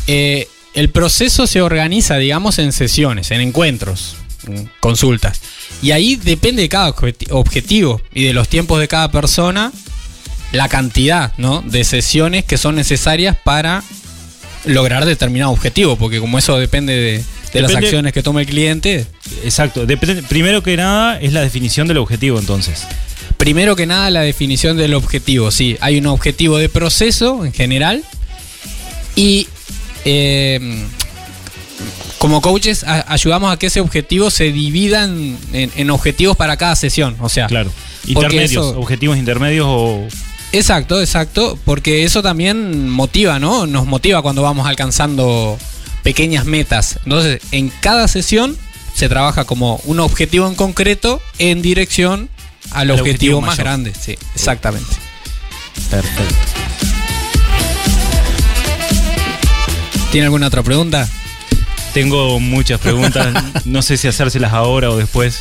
Eh, 0.07 0.47
el 0.77 0.89
proceso 0.89 1.47
se 1.47 1.61
organiza, 1.61 2.17
digamos, 2.17 2.59
en 2.59 2.71
sesiones, 2.71 3.31
en 3.31 3.41
encuentros, 3.41 4.15
en 4.47 4.69
consultas. 4.79 5.41
Y 5.81 5.91
ahí 5.91 6.15
depende 6.15 6.61
de 6.61 6.69
cada 6.69 6.89
objeti- 6.93 7.27
objetivo 7.31 7.99
y 8.13 8.25
de 8.25 8.33
los 8.33 8.47
tiempos 8.47 8.79
de 8.79 8.87
cada 8.87 9.09
persona, 9.11 9.71
la 10.51 10.69
cantidad 10.69 11.33
¿no? 11.37 11.61
de 11.61 11.83
sesiones 11.83 12.45
que 12.45 12.57
son 12.57 12.75
necesarias 12.75 13.35
para 13.43 13.83
lograr 14.65 15.05
determinado 15.05 15.51
objetivo, 15.51 15.95
porque 15.97 16.19
como 16.19 16.37
eso 16.37 16.57
depende 16.57 16.93
de, 16.93 17.23
de 17.53 17.61
las 17.61 17.73
acciones 17.75 18.13
que 18.13 18.21
tome 18.23 18.41
el 18.41 18.47
cliente, 18.47 19.05
Exacto. 19.43 19.85
Depende- 19.87 20.21
primero 20.23 20.61
que 20.63 20.77
nada 20.77 21.19
es 21.19 21.33
la 21.33 21.41
definición 21.41 21.87
del 21.87 21.97
objetivo 21.97 22.39
entonces. 22.39 22.83
Primero 23.37 23.75
que 23.75 23.85
nada, 23.85 24.09
la 24.09 24.21
definición 24.21 24.77
del 24.77 24.93
objetivo. 24.93 25.51
Sí, 25.51 25.75
hay 25.81 25.97
un 25.97 26.05
objetivo 26.07 26.57
de 26.59 26.69
proceso 26.69 27.45
en 27.45 27.51
general. 27.53 28.03
Y 29.15 29.47
eh, 30.05 30.85
como 32.17 32.41
coaches 32.41 32.83
a- 32.83 33.05
ayudamos 33.11 33.51
a 33.53 33.57
que 33.57 33.67
ese 33.67 33.79
objetivo 33.79 34.29
se 34.31 34.51
divida 34.51 35.03
en, 35.03 35.37
en- 35.53 35.71
en 35.75 35.89
objetivos 35.91 36.35
para 36.35 36.57
cada 36.57 36.75
sesión. 36.75 37.15
O 37.19 37.29
sea, 37.29 37.47
Claro. 37.47 37.71
porque 38.01 38.11
Intermedios, 38.11 38.51
eso- 38.51 38.79
objetivos 38.79 39.17
intermedios 39.17 39.65
o 39.69 40.07
Exacto, 40.53 41.01
exacto. 41.01 41.59
Porque 41.65 42.03
eso 42.05 42.23
también 42.23 42.89
motiva, 42.89 43.37
¿no? 43.37 43.67
Nos 43.67 43.85
motiva 43.85 44.21
cuando 44.21 44.41
vamos 44.41 44.65
alcanzando 44.65 45.57
pequeñas 46.03 46.45
metas. 46.45 46.99
Entonces, 47.03 47.41
en 47.51 47.69
cada 47.81 48.07
sesión 48.07 48.57
se 48.95 49.09
trabaja 49.09 49.43
como 49.43 49.81
un 49.85 49.99
objetivo 49.99 50.47
en 50.47 50.55
concreto 50.55 51.21
en 51.37 51.61
dirección 51.61 52.29
al, 52.71 52.89
Al 52.91 52.91
objetivo, 52.91 53.37
objetivo 53.37 53.41
más 53.41 53.49
mayor. 53.57 53.65
grande. 53.65 53.93
Sí, 53.99 54.17
exactamente. 54.35 54.89
Perfecto. 55.91 56.33
¿Tiene 60.17 60.25
alguna 60.25 60.47
otra 60.47 60.63
pregunta? 60.63 61.07
Tengo 61.93 62.39
muchas 62.39 62.79
preguntas, 62.79 63.27
no 63.65 63.83
sé 63.83 63.97
si 63.97 64.07
hacérselas 64.07 64.51
ahora 64.51 64.89
o 64.89 64.97
después. 64.97 65.39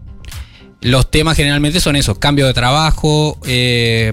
los 0.80 1.10
temas 1.10 1.36
generalmente 1.36 1.80
son 1.80 1.96
esos, 1.96 2.18
cambio 2.18 2.46
de 2.46 2.54
trabajo, 2.54 3.38
eh, 3.46 4.12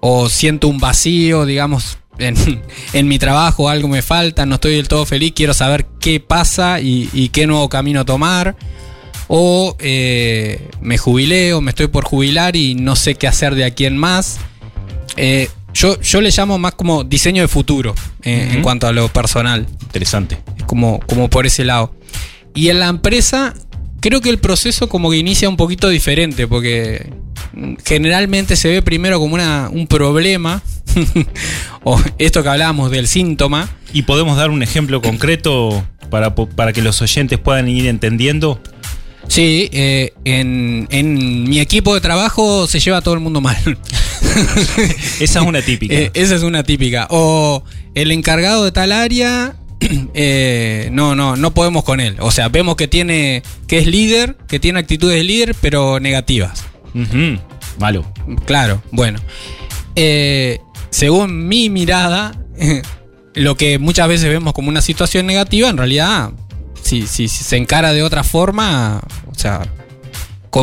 o 0.00 0.28
siento 0.28 0.68
un 0.68 0.78
vacío, 0.78 1.46
digamos, 1.46 1.98
en, 2.18 3.08
mi 3.08 3.18
trabajo, 3.18 3.68
algo 3.68 3.88
me 3.88 4.02
falta, 4.02 4.44
no 4.44 4.56
estoy 4.56 4.74
del 4.74 4.88
todo 4.88 5.06
feliz, 5.06 5.32
quiero 5.34 5.54
saber 5.54 5.86
qué 6.00 6.20
pasa 6.20 6.80
y, 6.80 7.08
y 7.12 7.30
qué 7.30 7.46
nuevo 7.46 7.68
camino 7.68 8.04
tomar. 8.04 8.56
O 9.32 9.76
eh, 9.78 10.68
me 10.80 10.98
jubilé 10.98 11.54
o 11.54 11.60
me 11.60 11.70
estoy 11.70 11.86
por 11.86 12.04
jubilar 12.04 12.56
y 12.56 12.74
no 12.74 12.96
sé 12.96 13.14
qué 13.14 13.28
hacer 13.28 13.54
de 13.54 13.64
aquí 13.64 13.84
en 13.86 13.96
más. 13.96 14.38
Eh, 15.16 15.48
yo, 15.72 16.00
yo 16.00 16.20
le 16.20 16.30
llamo 16.30 16.58
más 16.58 16.74
como 16.74 17.04
diseño 17.04 17.42
de 17.42 17.48
futuro 17.48 17.94
eh, 18.22 18.50
en 18.52 18.62
cuanto 18.62 18.86
a 18.86 18.92
lo 18.92 19.08
personal 19.08 19.66
Interesante. 19.82 20.38
como, 20.66 21.00
como 21.00 21.28
por 21.28 21.46
ese 21.46 21.64
lado. 21.64 21.94
Y 22.54 22.68
en 22.68 22.80
la 22.80 22.88
empresa, 22.88 23.54
creo 24.00 24.20
que 24.20 24.30
el 24.30 24.38
proceso 24.38 24.88
como 24.88 25.10
que 25.10 25.16
inicia 25.16 25.48
un 25.48 25.56
poquito 25.56 25.88
diferente, 25.88 26.46
porque 26.46 27.12
mm, 27.52 27.74
generalmente 27.84 28.56
se 28.56 28.68
ve 28.68 28.82
primero 28.82 29.18
como 29.18 29.34
una, 29.34 29.68
un 29.70 29.86
problema, 29.86 30.62
o 31.84 32.00
esto 32.18 32.42
que 32.42 32.48
hablábamos 32.48 32.90
del 32.90 33.06
síntoma. 33.06 33.68
¿Y 33.92 34.02
podemos 34.02 34.36
dar 34.36 34.50
un 34.50 34.62
ejemplo 34.62 35.02
concreto 35.02 35.84
para, 36.10 36.34
para 36.34 36.72
que 36.72 36.82
los 36.82 37.00
oyentes 37.02 37.38
puedan 37.38 37.68
ir 37.68 37.86
entendiendo? 37.86 38.60
Sí, 39.30 39.70
eh, 39.72 40.12
en, 40.24 40.88
en 40.90 41.48
mi 41.48 41.60
equipo 41.60 41.94
de 41.94 42.00
trabajo 42.00 42.66
se 42.66 42.80
lleva 42.80 43.00
todo 43.00 43.14
el 43.14 43.20
mundo 43.20 43.40
mal. 43.40 43.78
Esa 45.20 45.40
es 45.40 45.46
una 45.46 45.62
típica. 45.62 45.94
Eh, 45.94 46.10
esa 46.14 46.34
es 46.34 46.42
una 46.42 46.64
típica. 46.64 47.06
O 47.10 47.62
el 47.94 48.10
encargado 48.10 48.64
de 48.64 48.72
tal 48.72 48.90
área, 48.90 49.54
eh, 50.14 50.88
no, 50.90 51.14
no, 51.14 51.36
no 51.36 51.54
podemos 51.54 51.84
con 51.84 52.00
él. 52.00 52.16
O 52.18 52.32
sea, 52.32 52.48
vemos 52.48 52.74
que 52.74 52.88
tiene, 52.88 53.44
que 53.68 53.78
es 53.78 53.86
líder, 53.86 54.36
que 54.48 54.58
tiene 54.58 54.80
actitudes 54.80 55.16
de 55.16 55.22
líder, 55.22 55.54
pero 55.60 56.00
negativas. 56.00 56.64
Malo. 57.78 58.12
Claro, 58.46 58.82
bueno. 58.90 59.20
Eh, 59.94 60.58
según 60.90 61.46
mi 61.46 61.70
mirada, 61.70 62.32
lo 63.34 63.56
que 63.56 63.78
muchas 63.78 64.08
veces 64.08 64.28
vemos 64.28 64.54
como 64.54 64.70
una 64.70 64.82
situación 64.82 65.26
negativa, 65.26 65.68
en 65.68 65.76
realidad, 65.76 66.32
si, 66.82 67.06
si- 67.06 67.28
si 67.28 67.44
se 67.44 67.56
encara 67.56 67.92
de 67.92 68.02
otra 68.02 68.24
forma, 68.24 69.00
o 69.30 69.34
sea, 69.34 69.62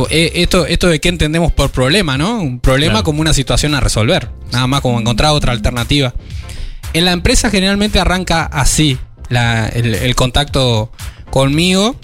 eh, 0.09 0.31
esto, 0.35 0.65
esto 0.65 0.87
de 0.87 0.99
qué 0.99 1.09
entendemos 1.09 1.51
por 1.51 1.71
problema, 1.71 2.17
¿no? 2.17 2.39
Un 2.41 2.59
problema 2.59 2.93
Claro. 2.93 3.03
como 3.05 3.21
una 3.21 3.33
situación 3.33 3.73
a 3.75 3.79
resolver, 3.79 4.29
nada 4.51 4.67
más 4.67 4.81
como 4.81 4.99
encontrar 4.99 5.31
otra 5.31 5.53
alternativa. 5.53 6.13
En 6.93 7.05
la 7.05 7.11
empresa 7.11 7.49
generalmente 7.49 7.99
arranca 7.99 8.43
así 8.45 8.97
la- 9.29 9.67
el, 9.67 9.93
el 9.95 10.15
contacto 10.15 10.91
conmigo. 11.29 11.95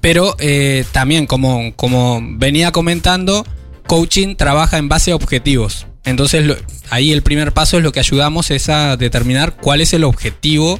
Pero 0.00 0.36
eh, 0.38 0.84
también, 0.92 1.26
como, 1.26 1.74
como 1.74 2.20
venía 2.22 2.70
comentando, 2.70 3.44
coaching 3.88 4.36
trabaja 4.36 4.78
en 4.78 4.88
base 4.88 5.10
a 5.10 5.16
objetivos. 5.16 5.86
Entonces, 6.04 6.44
lo- 6.44 6.56
ahí 6.90 7.10
el 7.12 7.22
primer 7.22 7.52
paso 7.52 7.78
es 7.78 7.82
lo 7.82 7.90
que 7.92 7.98
ayudamos 8.00 8.50
es 8.52 8.68
a 8.68 8.96
determinar 8.96 9.56
cuál 9.56 9.80
es 9.80 9.92
el 9.92 10.04
objetivo, 10.04 10.78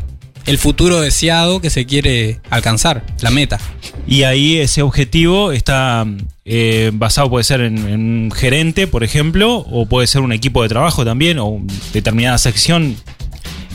el 0.49 0.57
futuro 0.59 1.01
deseado 1.01 1.61
que 1.61 1.69
se 1.69 1.85
quiere 1.85 2.41
alcanzar, 2.49 3.05
la 3.21 3.31
meta. 3.31 3.61
Y 4.07 4.23
ahí 4.23 4.57
ese 4.57 4.81
objetivo 4.81 5.53
está 5.53 6.07
eh, 6.47 6.91
basado, 6.95 7.29
puede 7.29 7.45
ser 7.45 7.61
en, 7.61 7.77
en 7.87 8.01
un 8.01 8.33
gerente, 8.33 8.87
por 8.87 9.05
ejemplo, 9.05 9.57
o 9.59 9.87
puede 9.87 10.07
ser 10.07 10.23
un 10.23 10.33
equipo 10.33 10.63
de 10.63 10.71
trabajo 10.71 11.05
también, 11.05 11.39
o 11.39 11.61
determinada 11.93 12.39
sección. 12.39 12.97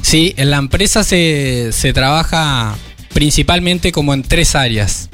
Sí, 0.01 0.33
en 0.35 0.49
la 0.49 0.57
empresa 0.57 1.03
se, 1.03 1.69
se 1.71 1.93
trabaja 1.93 2.75
principalmente 3.13 3.91
como 3.91 4.13
en 4.15 4.23
tres 4.23 4.55
áreas. 4.55 5.09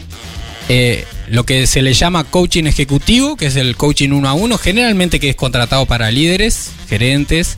Eh, 0.69 1.03
lo 1.27 1.45
que 1.45 1.67
se 1.67 1.81
le 1.81 1.93
llama 1.93 2.23
coaching 2.23 2.65
ejecutivo, 2.65 3.35
que 3.35 3.47
es 3.47 3.57
el 3.57 3.75
coaching 3.75 4.11
uno 4.11 4.29
a 4.29 4.33
uno, 4.33 4.57
generalmente 4.57 5.19
que 5.19 5.29
es 5.29 5.35
contratado 5.35 5.85
para 5.85 6.09
líderes, 6.09 6.71
gerentes. 6.87 7.57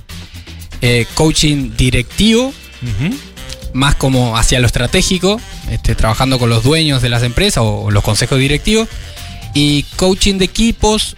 Eh, 0.81 1.05
coaching 1.13 1.71
directivo. 1.77 2.51
Más 3.73 3.95
como 3.95 4.37
hacia 4.37 4.59
lo 4.59 4.67
estratégico, 4.67 5.39
este, 5.69 5.95
trabajando 5.95 6.39
con 6.39 6.49
los 6.49 6.63
dueños 6.63 7.01
de 7.01 7.09
las 7.09 7.23
empresas 7.23 7.63
o, 7.63 7.83
o 7.83 7.91
los 7.91 8.03
consejos 8.03 8.37
directivos. 8.39 8.87
y 9.53 9.83
coaching 9.97 10.37
de 10.37 10.45
equipos 10.45 11.15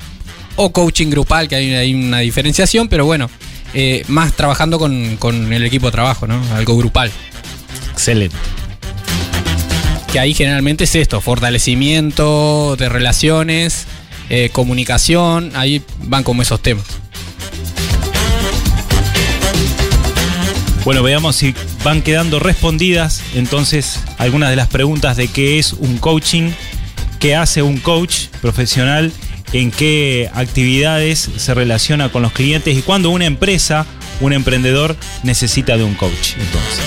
o 0.56 0.72
coaching 0.72 1.10
grupal, 1.10 1.48
que 1.48 1.56
hay, 1.56 1.74
hay 1.74 1.94
una 1.94 2.20
diferenciación, 2.20 2.88
pero 2.88 3.06
bueno, 3.06 3.30
eh, 3.74 4.04
más 4.08 4.34
trabajando 4.34 4.78
con, 4.78 5.18
con 5.18 5.52
el 5.52 5.64
equipo 5.66 5.88
de 5.88 5.92
trabajo, 5.92 6.28
¿no? 6.28 6.42
Algo 6.56 6.78
grupal. 6.78 7.12
Excelente. 7.92 8.36
Que 10.12 10.20
ahí 10.20 10.34
generalmente 10.34 10.84
es 10.84 10.96
esto, 10.96 11.22
fortalecimiento 11.22 12.76
de 12.76 12.88
relaciones, 12.88 13.88
eh, 14.30 14.50
comunicación, 14.52 15.52
ahí 15.56 15.82
van 16.04 16.24
como 16.24 16.44
esos 16.44 16.62
temas. 16.62 16.86
Bueno, 20.86 21.02
veamos 21.02 21.38
si 21.38 21.56
van 21.86 22.02
quedando 22.02 22.40
respondidas 22.40 23.22
entonces 23.36 24.02
algunas 24.18 24.50
de 24.50 24.58
las 24.58 24.68
preguntas 24.68 25.16
de 25.16 25.30
qué 25.30 25.58
es 25.58 25.72
un 25.72 25.98
coaching, 25.98 26.52
qué 27.20 27.38
hace 27.38 27.62
un 27.62 27.78
coach 27.78 28.26
profesional, 28.42 29.14
en 29.54 29.72
qué 29.72 30.30
actividades 30.34 31.30
se 31.38 31.54
relaciona 31.54 32.12
con 32.12 32.22
los 32.22 32.34
clientes 32.34 32.78
y 32.78 32.82
cuándo 32.82 33.12
una 33.12 33.26
empresa, 33.26 33.86
un 34.20 34.34
emprendedor 34.34 34.98
necesita 35.24 35.78
de 35.78 35.86
un 35.86 35.94
coach. 35.94 36.34
Entonces. 36.38 36.82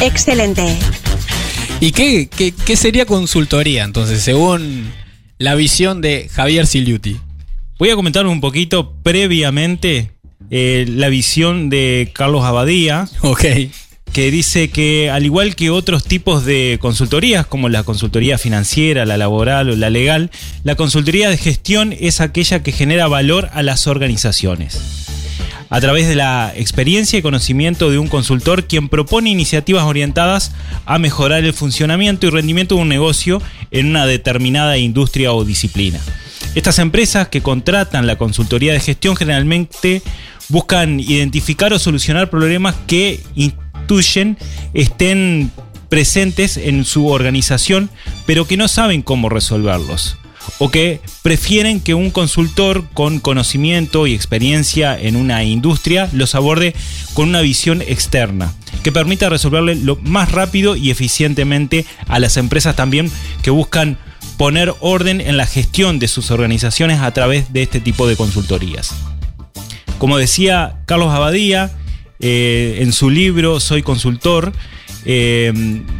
Excelente. 0.00 0.78
¿Y 1.80 1.90
qué, 1.90 2.28
qué, 2.28 2.52
qué 2.52 2.76
sería 2.76 3.06
consultoría 3.06 3.82
entonces, 3.82 4.22
según 4.22 4.92
la 5.38 5.56
visión 5.56 6.00
de 6.00 6.30
Javier 6.32 6.68
Siliuti? 6.68 7.18
Voy 7.80 7.88
a 7.88 7.96
comentar 7.96 8.26
un 8.26 8.42
poquito 8.42 8.92
previamente 9.02 10.10
eh, 10.50 10.84
la 10.86 11.08
visión 11.08 11.70
de 11.70 12.10
Carlos 12.12 12.44
Abadía, 12.44 13.08
Ok. 13.22 13.42
que 14.12 14.30
dice 14.30 14.68
que 14.68 15.08
al 15.08 15.24
igual 15.24 15.56
que 15.56 15.70
otros 15.70 16.04
tipos 16.04 16.44
de 16.44 16.76
consultorías, 16.78 17.46
como 17.46 17.70
la 17.70 17.82
consultoría 17.82 18.36
financiera, 18.36 19.06
la 19.06 19.16
laboral 19.16 19.70
o 19.70 19.76
la 19.76 19.88
legal, 19.88 20.30
la 20.62 20.74
consultoría 20.74 21.30
de 21.30 21.38
gestión 21.38 21.94
es 21.98 22.20
aquella 22.20 22.62
que 22.62 22.72
genera 22.72 23.08
valor 23.08 23.48
a 23.54 23.62
las 23.62 23.86
organizaciones. 23.86 24.78
A 25.70 25.80
través 25.80 26.06
de 26.06 26.16
la 26.16 26.52
experiencia 26.54 27.18
y 27.18 27.22
conocimiento 27.22 27.90
de 27.90 27.96
un 27.96 28.08
consultor 28.08 28.64
quien 28.66 28.90
propone 28.90 29.30
iniciativas 29.30 29.84
orientadas 29.84 30.52
a 30.84 30.98
mejorar 30.98 31.44
el 31.44 31.54
funcionamiento 31.54 32.26
y 32.26 32.30
rendimiento 32.30 32.74
de 32.74 32.82
un 32.82 32.90
negocio 32.90 33.40
en 33.70 33.86
una 33.86 34.04
determinada 34.04 34.76
industria 34.76 35.32
o 35.32 35.46
disciplina. 35.46 35.98
Estas 36.54 36.80
empresas 36.80 37.28
que 37.28 37.42
contratan 37.42 38.06
la 38.06 38.16
consultoría 38.16 38.72
de 38.72 38.80
gestión 38.80 39.14
generalmente 39.14 40.02
buscan 40.48 40.98
identificar 40.98 41.72
o 41.72 41.78
solucionar 41.78 42.28
problemas 42.28 42.74
que 42.88 43.20
intuyen 43.36 44.36
estén 44.74 45.52
presentes 45.88 46.56
en 46.56 46.84
su 46.84 47.06
organización, 47.08 47.88
pero 48.26 48.46
que 48.46 48.56
no 48.56 48.66
saben 48.66 49.02
cómo 49.02 49.28
resolverlos. 49.28 50.16
O 50.58 50.70
que 50.70 51.00
prefieren 51.22 51.80
que 51.80 51.94
un 51.94 52.10
consultor 52.10 52.84
con 52.94 53.20
conocimiento 53.20 54.06
y 54.06 54.14
experiencia 54.14 54.98
en 54.98 55.14
una 55.16 55.44
industria 55.44 56.08
los 56.12 56.34
aborde 56.34 56.74
con 57.14 57.28
una 57.28 57.42
visión 57.42 57.82
externa, 57.82 58.52
que 58.82 58.90
permita 58.90 59.28
resolverle 59.28 59.76
lo 59.76 59.96
más 59.96 60.32
rápido 60.32 60.74
y 60.74 60.90
eficientemente 60.90 61.84
a 62.08 62.18
las 62.18 62.36
empresas 62.36 62.74
también 62.74 63.10
que 63.42 63.50
buscan 63.50 63.98
poner 64.40 64.74
orden 64.80 65.20
en 65.20 65.36
la 65.36 65.44
gestión 65.44 65.98
de 65.98 66.08
sus 66.08 66.30
organizaciones 66.30 67.00
a 67.00 67.10
través 67.10 67.52
de 67.52 67.60
este 67.60 67.78
tipo 67.78 68.08
de 68.08 68.16
consultorías. 68.16 68.96
Como 69.98 70.16
decía 70.16 70.78
Carlos 70.86 71.12
Abadía 71.12 71.70
eh, 72.20 72.78
en 72.80 72.94
su 72.94 73.10
libro 73.10 73.60
Soy 73.60 73.82
consultor, 73.82 74.54
eh, 75.04 75.52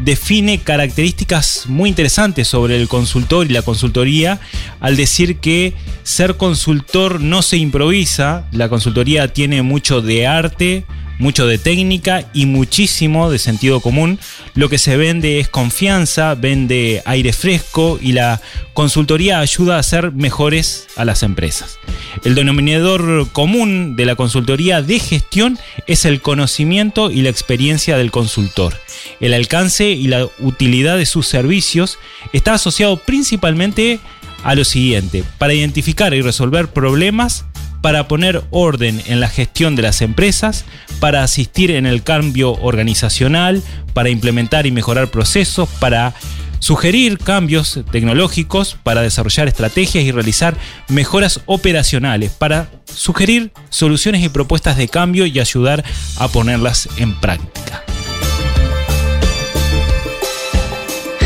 define 0.05 0.57
características 0.57 1.65
muy 1.67 1.91
interesantes 1.91 2.49
sobre 2.49 2.81
el 2.81 2.89
consultor 2.89 3.45
y 3.45 3.53
la 3.53 3.61
consultoría 3.61 4.41
al 4.81 4.97
decir 4.97 5.37
que 5.37 5.75
ser 6.03 6.39
consultor 6.39 7.21
no 7.21 7.43
se 7.43 7.59
improvisa, 7.59 8.47
la 8.53 8.71
consultoría 8.71 9.35
tiene 9.35 9.61
mucho 9.61 10.01
de 10.01 10.27
arte, 10.27 10.87
mucho 11.21 11.47
de 11.47 11.59
técnica 11.59 12.29
y 12.35 12.47
muchísimo 12.47 13.31
de 13.31 13.39
sentido 13.39 13.81
común. 13.81 14.19
Lo 14.55 14.69
que 14.69 14.79
se 14.79 14.97
vende 14.97 15.39
es 15.39 15.49
confianza, 15.49 16.35
vende 16.35 17.03
aire 17.05 17.33
fresco 17.33 17.99
y 18.03 18.13
la 18.13 18.41
consultoría 18.75 19.39
ayuda 19.39 19.79
a 19.79 19.83
ser 19.83 20.11
mejores 20.13 20.89
a 20.97 21.05
las 21.05 21.23
empresas. 21.23 21.79
El 22.25 22.35
denominador 22.35 23.31
común 23.31 23.95
de 23.97 24.07
la 24.07 24.17
consultoría 24.17 24.83
de 24.83 24.99
gestión 24.99 25.59
es 25.87 26.05
el 26.05 26.21
conocimiento 26.21 27.11
y 27.11 27.23
la 27.23 27.29
experiencia 27.29 27.97
del 27.97 28.11
consultor. 28.11 28.75
El 29.21 29.35
alcance 29.35 29.91
y 29.91 30.09
la 30.09 30.27
utilidad 30.41 30.97
de 30.97 31.07
sus 31.07 31.27
servicios 31.27 31.99
está 32.33 32.55
asociado 32.55 32.97
principalmente 32.97 34.01
a 34.43 34.55
lo 34.55 34.65
siguiente, 34.65 35.23
para 35.39 35.53
identificar 35.53 36.15
y 36.15 36.23
resolver 36.23 36.69
problemas 36.69 37.45
para 37.83 38.09
poner 38.09 38.43
orden 38.51 39.03
en 39.07 39.21
la 39.21 39.29
gestión 39.29 39.77
de 39.77 39.83
las 39.83 40.03
empresas, 40.03 40.65
para 41.01 41.23
asistir 41.23 41.71
en 41.71 41.87
el 41.87 42.03
cambio 42.03 42.53
organizacional, 42.53 43.63
para 43.95 44.11
implementar 44.11 44.67
y 44.67 44.71
mejorar 44.71 45.09
procesos, 45.09 45.69
para 45.81 46.15
sugerir 46.59 47.19
cambios 47.19 47.81
tecnológicos, 47.91 48.77
para 48.83 49.03
desarrollar 49.03 49.49
estrategias 49.49 50.05
y 50.05 50.13
realizar 50.13 50.57
mejoras 50.89 51.41
operacionales, 51.47 52.31
para 52.31 52.71
sugerir 52.85 53.53
soluciones 53.71 54.23
y 54.23 54.29
propuestas 54.29 54.77
de 54.77 54.89
cambio 54.89 55.27
y 55.27 55.41
ayudar 55.41 55.83
a 56.19 56.29
ponerlas 56.29 56.89
en 56.99 57.19
práctica. 57.19 57.83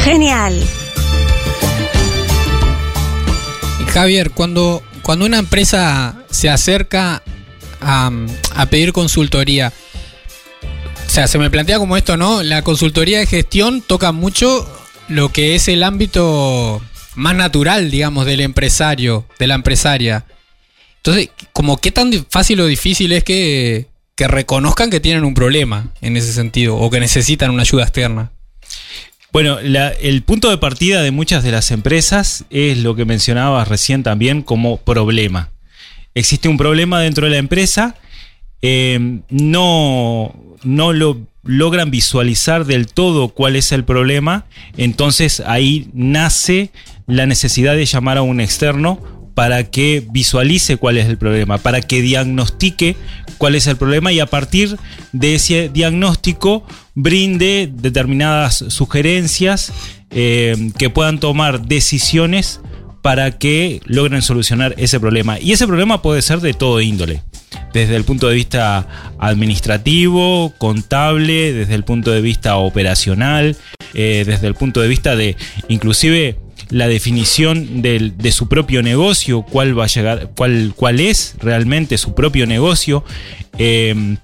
Genial. 0.05 0.63
Javier, 3.89 4.31
cuando, 4.33 4.83
cuando 5.05 5.27
una 5.27 5.39
empresa 5.39 6.17
se 6.31 6.51
acerca 6.51 7.23
a, 7.81 8.11
a 8.57 8.67
pedir 8.67 8.93
consultoría, 8.93 9.73
o 11.07 11.11
sea, 11.11 11.29
se 11.29 11.39
me 11.39 11.51
plantea 11.51 11.79
como 11.79 11.97
esto, 11.97 12.17
¿no? 12.17 12.43
La 12.43 12.63
consultoría 12.63 13.21
de 13.21 13.27
gestión 13.27 13.83
toca 13.83 14.11
mucho 14.11 14.67
lo 15.09 15.29
que 15.29 15.55
es 15.55 15.69
el 15.69 15.83
ámbito 15.83 16.83
más 17.15 17.37
natural, 17.37 17.91
digamos, 17.91 18.27
del 18.27 18.41
empresario, 18.41 19.27
de 19.39 19.47
la 19.47 19.55
empresaria. 19.55 20.25
Entonces, 20.97 21.29
como 21.53 21.77
qué 21.77 21.93
tan 21.93 22.11
fácil 22.31 22.61
o 22.63 22.67
difícil 22.67 23.13
es 23.13 23.23
que, 23.23 23.89
que 24.17 24.27
reconozcan 24.27 24.89
que 24.89 25.01
tienen 25.01 25.25
un 25.25 25.35
problema 25.35 25.93
en 26.01 26.17
ese 26.17 26.33
sentido 26.33 26.77
o 26.77 26.91
que 26.91 26.99
necesitan 26.99 27.51
una 27.51 27.63
ayuda 27.63 27.83
externa. 27.85 28.33
Bueno, 29.35 29.59
el 29.59 30.23
punto 30.23 30.49
de 30.49 30.59
partida 30.59 31.03
de 31.03 31.11
muchas 31.11 31.43
de 31.43 31.51
las 31.51 31.73
empresas 31.73 32.45
es 32.51 32.79
lo 32.79 32.95
que 32.95 33.05
mencionabas 33.05 33.67
recién 33.67 34.05
también 34.05 34.43
como 34.43 34.77
problema. 34.77 35.51
Existe 36.15 36.49
un 36.49 36.57
problema 36.57 37.01
dentro 37.01 37.27
de 37.27 37.33
la 37.33 37.39
empresa, 37.39 37.97
eh, 38.63 39.19
no, 39.31 40.33
no 40.63 40.93
lo 40.93 41.27
logran 41.43 41.91
visualizar 41.91 42.65
del 42.65 42.87
todo 42.87 43.27
cuál 43.27 43.57
es 43.57 43.73
el 43.73 43.83
problema, 43.83 44.47
entonces 44.77 45.41
ahí 45.41 45.89
nace 45.93 46.71
la 47.09 47.27
necesidad 47.27 47.75
de 47.75 47.87
llamar 47.87 48.19
a 48.19 48.23
un 48.23 48.41
externo 48.41 49.03
para 49.35 49.69
que 49.69 50.07
visualice 50.13 50.77
cuál 50.77 50.97
es 50.97 51.07
el 51.07 51.19
problema, 51.19 51.59
para 51.59 51.81
que 51.81 52.03
diagnostique 52.03 52.95
cuál 53.37 53.57
es 53.57 53.67
el 53.67 53.77
problema 53.77 54.13
y 54.13 54.21
a 54.21 54.27
partir 54.27 54.79
de 55.13 55.35
ese 55.35 55.71
diagnóstico 55.71 56.65
brinde 56.95 57.71
determinadas 57.73 58.65
sugerencias 58.69 59.73
eh, 60.11 60.71
que 60.79 60.91
puedan 60.91 61.19
tomar 61.19 61.67
decisiones 61.67 62.61
para 63.03 63.33
que 63.33 63.81
logren 63.85 64.23
solucionar 64.23 64.75
ese 64.79 64.99
problema. 64.99 65.39
Y 65.39 65.53
ese 65.53 65.67
problema 65.67 66.01
puede 66.01 66.23
ser 66.23 66.41
de 66.41 66.55
todo 66.55 66.81
índole, 66.81 67.23
desde 67.75 67.97
el 67.97 68.05
punto 68.05 68.29
de 68.29 68.35
vista 68.35 69.15
administrativo, 69.19 70.55
contable, 70.57 71.53
desde 71.53 71.75
el 71.75 71.85
punto 71.85 72.13
de 72.13 72.23
vista 72.23 72.57
operacional, 72.57 73.57
eh, 73.93 74.25
desde 74.27 74.47
el 74.47 74.55
punto 74.55 74.81
de 74.81 74.89
vista 74.89 75.17
de 75.17 75.37
inclusive 75.69 76.39
la 76.71 76.89
definición 76.89 77.83
de 77.83 78.33
su 78.33 78.49
propio 78.49 78.83
negocio, 78.83 79.43
cuál 79.43 79.79
va 79.79 79.85
a 79.85 79.89
llegar, 79.89 80.31
cuál, 80.35 80.73
cuál 80.75 80.99
es 80.99 81.35
realmente 81.41 81.99
su 81.99 82.15
propio 82.15 82.47
negocio. 82.47 83.05
eh, 83.59 84.17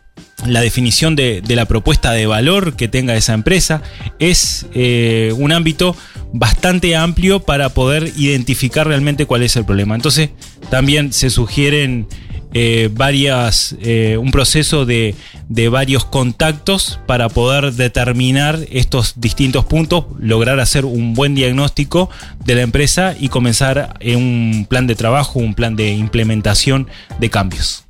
la 0.47 0.61
definición 0.61 1.17
de, 1.17 1.43
de 1.43 1.57
la 1.57 1.67
propuesta 1.67 2.13
de 2.13 2.27
valor 2.27 2.77
que 2.77 2.89
tenga 2.89 3.17
esa 3.17 3.35
empresa 3.35 3.83
es 4.19 4.67
eh, 4.75 5.35
un 5.37 5.53
ámbito 5.53 5.97
bastante 6.33 6.97
amplio 6.97 7.41
para 7.41 7.71
poder 7.71 8.13
identificar 8.17 8.87
realmente 8.87 9.27
cuál 9.27 9.43
es 9.43 9.57
el 9.57 9.65
problema. 9.65 9.95
Entonces, 9.95 10.31
también 10.71 11.13
se 11.13 11.31
sugieren 11.31 12.07
eh, 12.53 12.91
varias, 12.93 13.77
eh, 13.81 14.17
un 14.21 14.33
proceso 14.33 14.85
de, 14.85 15.15
de 15.49 15.69
varios 15.69 16.05
contactos 16.05 16.99
para 17.07 17.29
poder 17.29 17.75
determinar 17.75 18.59
estos 18.73 19.21
distintos 19.21 19.65
puntos, 19.65 20.07
lograr 20.19 20.59
hacer 20.59 20.85
un 20.85 21.15
buen 21.15 21.37
diagnóstico 21.37 22.11
de 22.45 22.57
la 22.57 22.63
empresa 22.63 23.15
y 23.19 23.29
comenzar 23.29 23.95
en 24.01 24.17
un 24.17 24.67
plan 24.69 24.89
de 24.89 24.97
trabajo, 24.97 25.39
un 25.39 25.55
plan 25.55 25.77
de 25.77 25.93
implementación 25.93 26.89
de 27.21 27.31
cambios. 27.31 27.85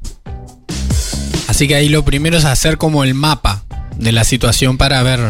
Así 1.61 1.69
que 1.69 1.75
ahí 1.75 1.91
lo 1.91 2.07
primero 2.07 2.39
es 2.39 2.47
hacer 2.47 2.79
como 2.79 3.05
el 3.05 3.13
mapa 3.13 3.65
de 3.99 4.13
la 4.13 4.25
situación 4.25 4.79
para 4.79 5.03
ver 5.03 5.21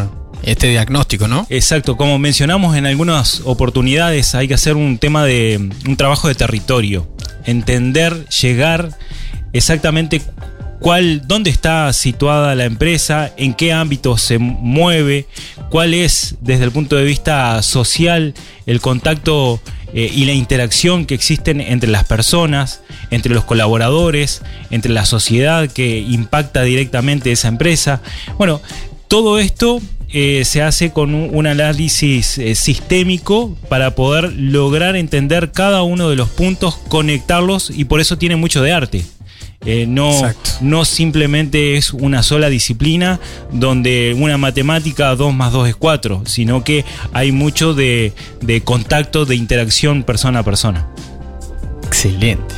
este 0.43 0.69
diagnóstico, 0.69 1.27
¿no? 1.27 1.45
Exacto, 1.49 1.97
como 1.97 2.17
mencionamos 2.19 2.77
en 2.77 2.85
algunas 2.85 3.41
oportunidades, 3.43 4.33
hay 4.33 4.47
que 4.47 4.53
hacer 4.53 4.77
un 4.77 4.97
tema 4.97 5.25
de 5.25 5.71
un 5.85 5.97
trabajo 5.97 6.29
de 6.29 6.35
territorio, 6.35 7.13
entender, 7.43 8.29
llegar 8.29 8.97
exactamente 9.51 10.21
cuál, 10.79 11.27
dónde 11.27 11.49
está 11.49 11.91
situada 11.91 12.55
la 12.55 12.63
empresa, 12.63 13.33
en 13.35 13.53
qué 13.53 13.73
ámbito 13.73 14.17
se 14.17 14.37
mueve, 14.37 15.27
cuál 15.69 15.93
es 15.93 16.37
desde 16.39 16.63
el 16.63 16.71
punto 16.71 16.95
de 16.95 17.03
vista 17.03 17.61
social 17.61 18.35
el 18.65 18.79
contacto 18.79 19.59
eh, 19.93 20.11
y 20.13 20.25
la 20.25 20.33
interacción 20.33 21.05
que 21.05 21.15
existen 21.15 21.61
entre 21.61 21.89
las 21.89 22.03
personas, 22.05 22.81
entre 23.09 23.33
los 23.33 23.43
colaboradores, 23.43 24.41
entre 24.69 24.91
la 24.91 25.05
sociedad 25.05 25.69
que 25.69 25.99
impacta 25.99 26.63
directamente 26.63 27.31
esa 27.31 27.47
empresa. 27.47 28.01
Bueno, 28.37 28.61
todo 29.07 29.39
esto 29.39 29.81
eh, 30.13 30.43
se 30.43 30.61
hace 30.61 30.91
con 30.91 31.13
un, 31.13 31.47
análisis 31.47 32.37
eh, 32.37 32.55
sistémico 32.55 33.55
para 33.69 33.95
poder 33.95 34.33
lograr 34.33 34.97
entender 34.97 35.51
cada 35.51 35.83
uno 35.83 36.09
de 36.09 36.17
los 36.17 36.29
puntos, 36.29 36.75
conectarlos 36.89 37.69
y 37.69 37.85
por 37.85 38.01
eso 38.01 38.17
tiene 38.17 38.35
mucho 38.35 38.61
de 38.61 38.73
arte. 38.73 39.05
Eh, 39.65 39.85
no, 39.87 40.11
no 40.61 40.85
simplemente 40.85 41.77
es 41.77 41.93
una 41.93 42.23
sola 42.23 42.49
disciplina 42.49 43.19
donde 43.51 44.15
una 44.17 44.37
matemática 44.37 45.15
2 45.15 45.33
más 45.33 45.51
2 45.51 45.69
es 45.69 45.75
4, 45.75 46.23
sino 46.25 46.63
que 46.63 46.83
hay 47.13 47.31
mucho 47.31 47.73
de, 47.73 48.13
de 48.41 48.61
contacto, 48.61 49.25
de 49.25 49.35
interacción 49.35 50.03
persona 50.03 50.39
a 50.39 50.43
persona. 50.43 50.87
Excelente. 51.85 52.55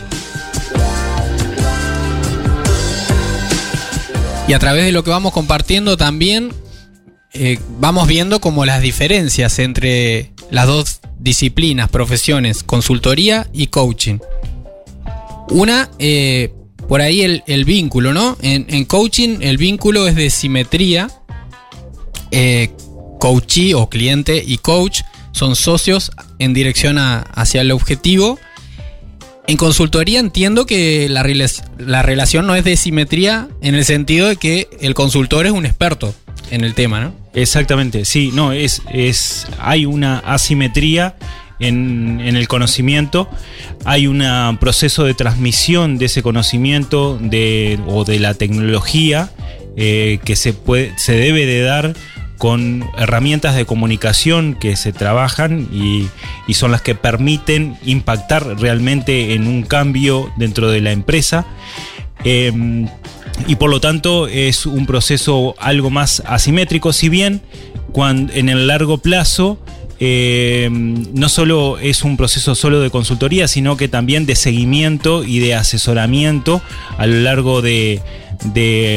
Y 4.48 4.54
a 4.54 4.60
través 4.60 4.86
de 4.86 4.92
lo 4.92 5.04
que 5.04 5.10
vamos 5.10 5.34
compartiendo 5.34 5.98
también 5.98 6.52
eh, 7.36 7.58
vamos 7.80 8.08
viendo 8.08 8.40
como 8.40 8.64
las 8.64 8.82
diferencias 8.82 9.58
entre 9.58 10.32
las 10.52 10.68
dos 10.68 11.02
disciplinas, 11.18 11.90
profesiones, 11.90 12.62
consultoría 12.62 13.48
y 13.52 13.68
coaching. 13.68 14.20
Una, 15.50 15.90
eh, 15.98 16.54
por 16.88 17.02
ahí 17.02 17.42
el, 17.46 17.66
vínculo, 17.66 18.14
¿no? 18.14 18.38
En, 18.42 18.86
coaching 18.86 19.38
el 19.42 19.58
vínculo 19.58 20.08
es 20.08 20.16
de 20.16 20.30
simetría. 20.30 21.10
Eh, 22.32 22.72
coachee 23.20 23.74
o 23.74 23.90
cliente 23.90 24.44
y 24.46 24.58
coach 24.58 25.02
son 25.32 25.56
socios 25.56 26.12
en 26.40 26.54
dirección 26.54 26.98
hacia 26.98 27.62
el 27.62 27.72
objetivo. 27.72 28.40
En 29.48 29.58
consultoría 29.58 30.20
entiendo 30.20 30.66
que 30.66 31.10
la, 31.10 31.26
la 31.78 32.02
relación 32.02 32.48
no 32.48 32.56
es 32.56 32.64
de 32.64 32.78
simetría 32.78 33.50
en 33.62 33.76
el 33.76 33.86
sentido 33.86 34.30
de 34.30 34.38
que 34.38 34.70
el 34.82 34.94
consultor 34.94 35.46
es 35.46 35.52
un 35.52 35.66
experto 35.66 36.14
en 36.50 36.64
el 36.64 36.74
tema, 36.74 37.02
¿no? 37.02 37.14
Exactamente, 37.34 38.06
sí, 38.06 38.32
no, 38.34 38.52
es, 38.52 38.84
es, 38.92 39.48
hay 39.60 39.86
una 39.86 40.20
asimetría 40.20 41.16
en, 41.60 42.20
el 42.22 42.48
conocimiento, 42.48 43.30
hay 43.86 44.08
un 44.08 44.24
proceso 44.60 45.04
de 45.04 45.14
transmisión 45.14 45.98
de 45.98 46.06
ese 46.06 46.24
conocimiento 46.24 47.18
de, 47.22 47.80
o 47.88 48.04
de 48.04 48.20
la 48.20 48.34
tecnología 48.34 49.30
eh, 49.76 50.20
que 50.24 50.36
se, 50.36 50.54
puede, 50.54 50.98
se 50.98 51.14
debe 51.14 51.46
de 51.46 51.62
dar 51.62 51.94
con 52.44 52.86
herramientas 52.98 53.56
de 53.56 53.66
comunicación 53.66 54.56
que 54.56 54.76
se 54.76 54.92
trabajan 54.92 55.70
y, 55.72 56.10
son 56.54 56.72
las 56.72 56.82
que 56.82 56.94
permiten 56.94 57.78
impactar 57.86 58.60
realmente 58.60 59.34
en 59.34 59.48
un 59.48 59.64
cambio 59.64 60.30
dentro 60.36 60.70
de 60.70 60.82
la 60.82 60.92
empresa. 60.92 61.46
Em, 62.26 62.90
y 63.48 63.56
por 63.56 63.70
lo 63.70 63.80
tanto 63.80 64.28
es 64.28 64.66
un 64.66 64.86
proceso 64.86 65.56
algo 65.58 65.90
más 65.90 66.22
asimétrico, 66.26 66.92
si 66.92 67.08
bien 67.08 67.42
cuando, 67.94 68.34
en 68.34 68.50
el 68.50 68.68
largo 68.68 68.98
plazo 68.98 69.58
eh, 70.06 70.68
no 70.70 71.30
solo 71.30 71.78
es 71.78 72.04
un 72.04 72.18
proceso 72.18 72.56
solo 72.56 72.82
de 72.82 72.90
consultoría, 72.90 73.48
sino 73.48 73.78
que 73.78 73.88
también 73.88 74.26
de 74.26 74.36
seguimiento 74.36 75.24
y 75.24 75.40
de 75.40 75.56
asesoramiento 75.56 76.62
a 76.98 77.08
lo 77.08 77.22
largo 77.22 77.62
de, 77.62 78.02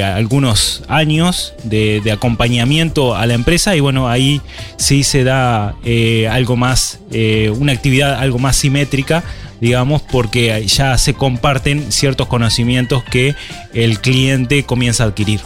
algunos 0.03 0.83
años 0.88 1.55
de, 1.62 2.03
acompañamiento 2.11 3.14
a 3.14 3.25
la 3.27 3.35
empresa 3.35 3.77
y 3.77 3.81
bueno, 3.81 4.09
ahí 4.09 4.40
sí 4.79 5.05
se 5.05 5.23
da 5.23 5.77
eh, 5.85 6.27
algo 6.29 6.57
más, 6.57 6.99
eh, 7.12 7.53
una 7.57 7.71
actividad 7.71 8.19
algo 8.19 8.40
más 8.40 8.57
simétrica 8.57 9.23
digamos, 9.61 10.03
porque 10.03 10.66
ya 10.66 10.99
se 10.99 11.14
comparten 11.14 11.92
ciertos 11.92 12.27
conocimientos 12.27 13.05
que 13.05 13.37
el 13.73 14.01
cliente 14.01 14.64
comienza 14.64 15.05
a 15.05 15.07
adquirir. 15.07 15.40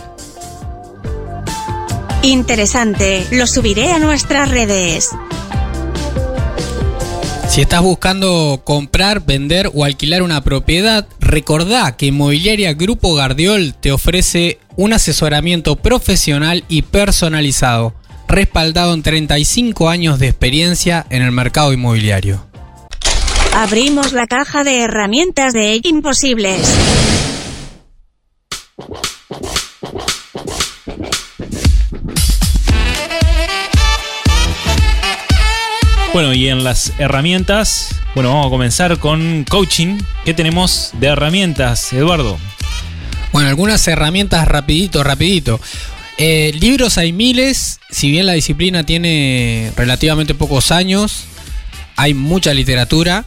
Interesante, 2.23 3.27
lo 3.31 3.47
subiré 3.47 3.93
a 3.93 3.99
nuestras 3.99 4.51
redes. 4.51 5.11
Si 7.51 7.61
estás 7.61 7.83
buscando 7.83 8.63
comprar, 8.65 9.27
vender 9.27 9.73
o 9.75 9.85
alquilar 9.85 10.23
una 10.23 10.45
propiedad, 10.45 11.09
recordá 11.19 11.97
que 11.97 12.07
Inmobiliaria 12.07 12.75
Grupo 12.75 13.17
Gardiol 13.17 13.75
te 13.75 13.91
ofrece 13.91 14.61
un 14.77 14.93
asesoramiento 14.93 15.75
profesional 15.75 16.63
y 16.69 16.83
personalizado, 16.83 17.93
respaldado 18.29 18.95
en 18.95 19.03
35 19.03 19.89
años 19.89 20.21
de 20.21 20.29
experiencia 20.29 21.05
en 21.11 21.23
el 21.23 21.33
mercado 21.33 21.73
inmobiliario. 21.73 22.47
Abrimos 23.57 24.13
la 24.13 24.29
caja 24.29 24.63
de 24.63 24.83
herramientas 24.83 25.53
de 25.53 25.81
Imposibles. 25.83 26.73
Bueno, 36.13 36.35
y 36.35 36.49
en 36.49 36.65
las 36.65 36.93
herramientas, 36.99 37.95
bueno, 38.17 38.31
vamos 38.31 38.49
a 38.49 38.51
comenzar 38.51 38.99
con 38.99 39.45
coaching. 39.49 39.99
¿Qué 40.25 40.35
tenemos 40.35 40.91
de 40.95 41.07
herramientas, 41.07 41.93
Eduardo? 41.93 42.37
Bueno, 43.33 43.49
algunas 43.49 43.87
herramientas 43.87 44.49
rapidito, 44.49 45.05
rapidito. 45.05 45.61
Eh, 46.19 46.51
libros 46.59 46.99
hay 46.99 47.13
miles, 47.13 47.79
si 47.91 48.11
bien 48.11 48.27
la 48.27 48.33
disciplina 48.33 48.85
tiene 48.85 49.73
relativamente 49.77 50.35
pocos 50.35 50.73
años, 50.73 51.27
hay 51.95 52.13
mucha 52.13 52.55
literatura. 52.55 53.25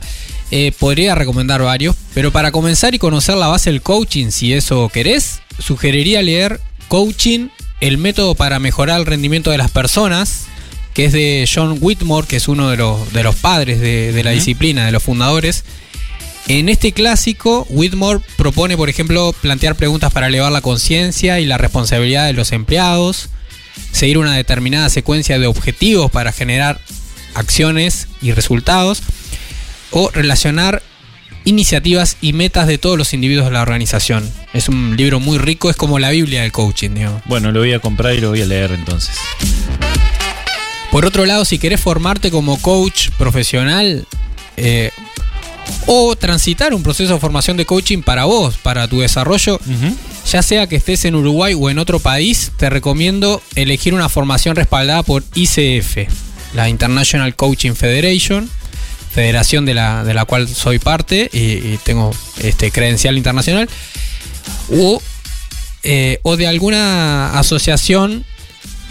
Eh, 0.51 0.73
podría 0.77 1.15
recomendar 1.15 1.63
varios, 1.63 1.95
pero 2.13 2.31
para 2.31 2.51
comenzar 2.51 2.93
y 2.93 2.99
conocer 2.99 3.37
la 3.37 3.47
base 3.47 3.71
del 3.71 3.81
coaching, 3.81 4.29
si 4.29 4.53
eso 4.53 4.89
querés, 4.89 5.41
sugeriría 5.57 6.21
leer 6.21 6.59
Coaching, 6.89 7.47
el 7.79 7.97
método 7.97 8.35
para 8.35 8.59
mejorar 8.59 8.99
el 8.99 9.05
rendimiento 9.05 9.49
de 9.51 9.57
las 9.57 9.71
personas, 9.71 10.47
que 10.93 11.05
es 11.05 11.13
de 11.13 11.49
John 11.51 11.77
Whitmore, 11.81 12.27
que 12.27 12.37
es 12.37 12.47
uno 12.47 12.69
de 12.69 12.77
los, 12.77 13.11
de 13.13 13.23
los 13.23 13.35
padres 13.35 13.79
de, 13.79 14.21
la 14.23 14.31
disciplina, 14.31 14.85
de 14.85 14.91
los 14.91 15.03
fundadores. 15.03 15.63
En 16.47 16.69
este 16.69 16.91
clásico, 16.91 17.65
Whitmore 17.69 18.19
propone, 18.37 18.75
por 18.77 18.89
ejemplo, 18.89 19.33
plantear 19.41 19.75
preguntas 19.75 20.11
para 20.11 20.27
elevar 20.27 20.51
la 20.51 20.61
conciencia 20.61 21.39
y 21.39 21.45
la 21.45 21.57
responsabilidad 21.57 22.25
de 22.25 22.33
los 22.33 22.51
empleados, 22.51 23.29
seguir 23.91 24.17
una 24.17 24.35
determinada 24.35 24.89
secuencia 24.89 25.39
de 25.39 25.47
objetivos 25.47 26.11
para 26.11 26.31
generar 26.31 26.79
acciones 27.33 28.07
y 28.21 28.33
resultados, 28.33 29.01
o 29.91 30.09
relacionar 30.11 30.83
iniciativas 31.45 32.17
y 32.21 32.33
metas 32.33 32.67
de 32.67 32.77
todos 32.77 32.97
los 32.97 33.13
individuos 33.13 33.45
de 33.45 33.53
la 33.53 33.61
organización. 33.61 34.29
Es 34.53 34.69
un 34.69 34.95
libro 34.97 35.19
muy 35.19 35.37
rico, 35.37 35.69
es 35.69 35.75
como 35.75 35.99
la 35.99 36.09
Biblia 36.09 36.41
del 36.41 36.51
coaching. 36.51 36.91
Bueno, 37.25 37.51
lo 37.51 37.59
voy 37.59 37.73
a 37.73 37.79
comprar 37.79 38.15
y 38.15 38.21
lo 38.21 38.29
voy 38.29 38.41
a 38.41 38.45
leer 38.45 38.71
entonces. 38.71 39.15
Por 40.93 41.07
otro 41.07 41.25
lado, 41.25 41.43
si 41.43 41.57
querés 41.57 41.81
formarte 41.81 42.29
como 42.29 42.61
coach 42.61 43.09
profesional 43.17 44.05
eh, 44.57 44.91
o 45.87 46.15
transitar 46.15 46.71
un 46.75 46.83
proceso 46.83 47.15
de 47.15 47.19
formación 47.19 47.57
de 47.57 47.65
coaching 47.65 48.03
para 48.03 48.25
vos, 48.25 48.57
para 48.57 48.87
tu 48.87 48.99
desarrollo, 48.99 49.59
ya 50.29 50.43
sea 50.43 50.67
que 50.67 50.75
estés 50.75 51.05
en 51.05 51.15
Uruguay 51.15 51.55
o 51.59 51.71
en 51.71 51.79
otro 51.79 51.97
país, 51.99 52.51
te 52.57 52.69
recomiendo 52.69 53.41
elegir 53.55 53.95
una 53.95 54.07
formación 54.07 54.55
respaldada 54.55 55.01
por 55.01 55.23
ICF 55.33 55.97
la 56.53 56.69
International 56.69 57.35
Coaching 57.35 57.73
Federation, 57.73 58.47
federación 59.11 59.65
de 59.65 59.73
la, 59.73 60.03
de 60.03 60.13
la 60.13 60.25
cual 60.25 60.47
soy 60.47 60.77
parte 60.77 61.27
y, 61.33 61.75
tengo 61.77 62.11
este 62.37 62.69
credencial 62.69 63.17
internacional, 63.17 63.67
o, 64.71 65.01
eh, 65.81 66.19
o 66.21 66.37
de 66.37 66.45
alguna 66.45 67.39
asociación 67.39 68.25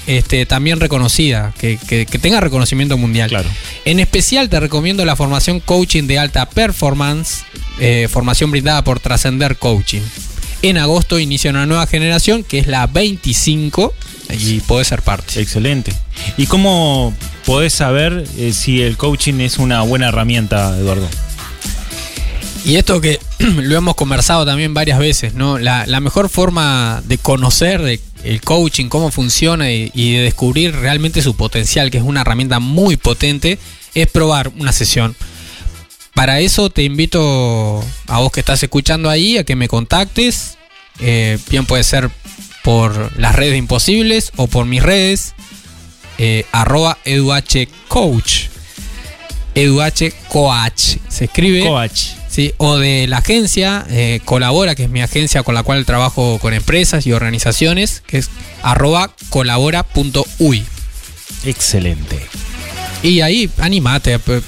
este, 0.06 0.46
también 0.46 0.80
reconocida, 0.80 1.52
que, 1.58 1.78
tenga 2.20 2.40
reconocimiento 2.40 2.96
mundial. 2.98 3.28
Claro. 3.28 3.48
En 3.84 4.00
especial 4.00 4.48
te 4.48 4.60
recomiendo 4.60 5.04
la 5.04 5.16
formación 5.16 5.60
coaching 5.60 6.04
de 6.04 6.18
alta 6.18 6.48
performance, 6.48 7.44
eh, 7.80 8.08
formación 8.10 8.50
brindada 8.50 8.84
por 8.84 9.00
Trascender 9.00 9.56
Coaching. 9.56 10.02
En 10.62 10.78
agosto 10.78 11.18
inicia 11.18 11.50
una 11.50 11.66
nueva 11.66 11.86
generación 11.86 12.44
que 12.44 12.58
es 12.58 12.66
la 12.68 12.86
25 12.86 13.92
y 14.38 14.60
puede 14.60 14.84
ser 14.84 15.02
parte. 15.02 15.40
Excelente. 15.40 15.92
¿Y 16.36 16.46
cómo 16.46 17.14
podés 17.44 17.72
saber 17.72 18.24
eh, 18.36 18.52
si 18.52 18.80
el 18.80 18.96
coaching 18.96 19.40
es 19.40 19.58
una 19.58 19.82
buena 19.82 20.08
herramienta, 20.08 20.76
Eduardo? 20.78 21.08
Y 22.64 22.76
esto 22.76 23.00
que 23.00 23.18
lo 23.38 23.76
hemos 23.76 23.94
conversado 23.94 24.46
también 24.46 24.72
varias 24.74 24.98
veces, 24.98 25.34
¿no? 25.34 25.58
La, 25.58 25.84
mejor 26.00 26.28
forma 26.28 27.02
de 27.06 27.18
conocer, 27.18 27.82
de 27.82 28.00
el 28.24 28.40
coaching, 28.40 28.88
cómo 28.88 29.10
funciona 29.10 29.70
y, 29.70 29.90
de 29.94 30.22
descubrir 30.22 30.74
realmente 30.76 31.22
su 31.22 31.34
potencial, 31.34 31.90
que 31.90 31.98
es 31.98 32.04
una 32.04 32.22
herramienta 32.22 32.60
muy 32.60 32.96
potente, 32.96 33.58
es 33.94 34.06
probar 34.08 34.52
una 34.58 34.72
sesión. 34.72 35.16
Para 36.14 36.40
eso 36.40 36.70
te 36.70 36.82
invito 36.82 37.82
a 38.06 38.18
vos 38.20 38.32
que 38.32 38.40
estás 38.40 38.62
escuchando 38.62 39.08
ahí 39.08 39.38
a 39.38 39.44
que 39.44 39.56
me 39.56 39.68
contactes. 39.68 40.58
Eh, 41.00 41.38
bien 41.50 41.64
puede 41.64 41.84
ser 41.84 42.10
por 42.62 43.18
las 43.18 43.34
redes 43.34 43.58
imposibles 43.58 44.30
o 44.36 44.46
por 44.46 44.66
mis 44.66 44.82
redes. 44.82 45.34
Eh, 46.18 46.44
arroba 46.52 46.98
eduhcoach. 47.04 48.48
Eduhcoach. 49.54 50.98
Se 51.08 51.24
escribe. 51.24 51.66
Coach. 51.66 52.21
Sí, 52.32 52.54
o 52.56 52.78
de 52.78 53.06
la 53.08 53.18
agencia 53.18 53.84
eh, 53.90 54.20
Colabora, 54.24 54.74
que 54.74 54.84
es 54.84 54.88
mi 54.88 55.02
agencia 55.02 55.42
con 55.42 55.54
la 55.54 55.62
cual 55.64 55.84
trabajo 55.84 56.38
con 56.40 56.54
empresas 56.54 57.06
y 57.06 57.12
organizaciones, 57.12 58.02
que 58.06 58.16
es 58.16 58.30
arroba 58.62 59.14
colabora.uy. 59.28 60.64
Excelente. 61.44 62.18
Y 63.02 63.20
ahí 63.20 63.50
animate, 63.58 64.18
p- 64.18 64.40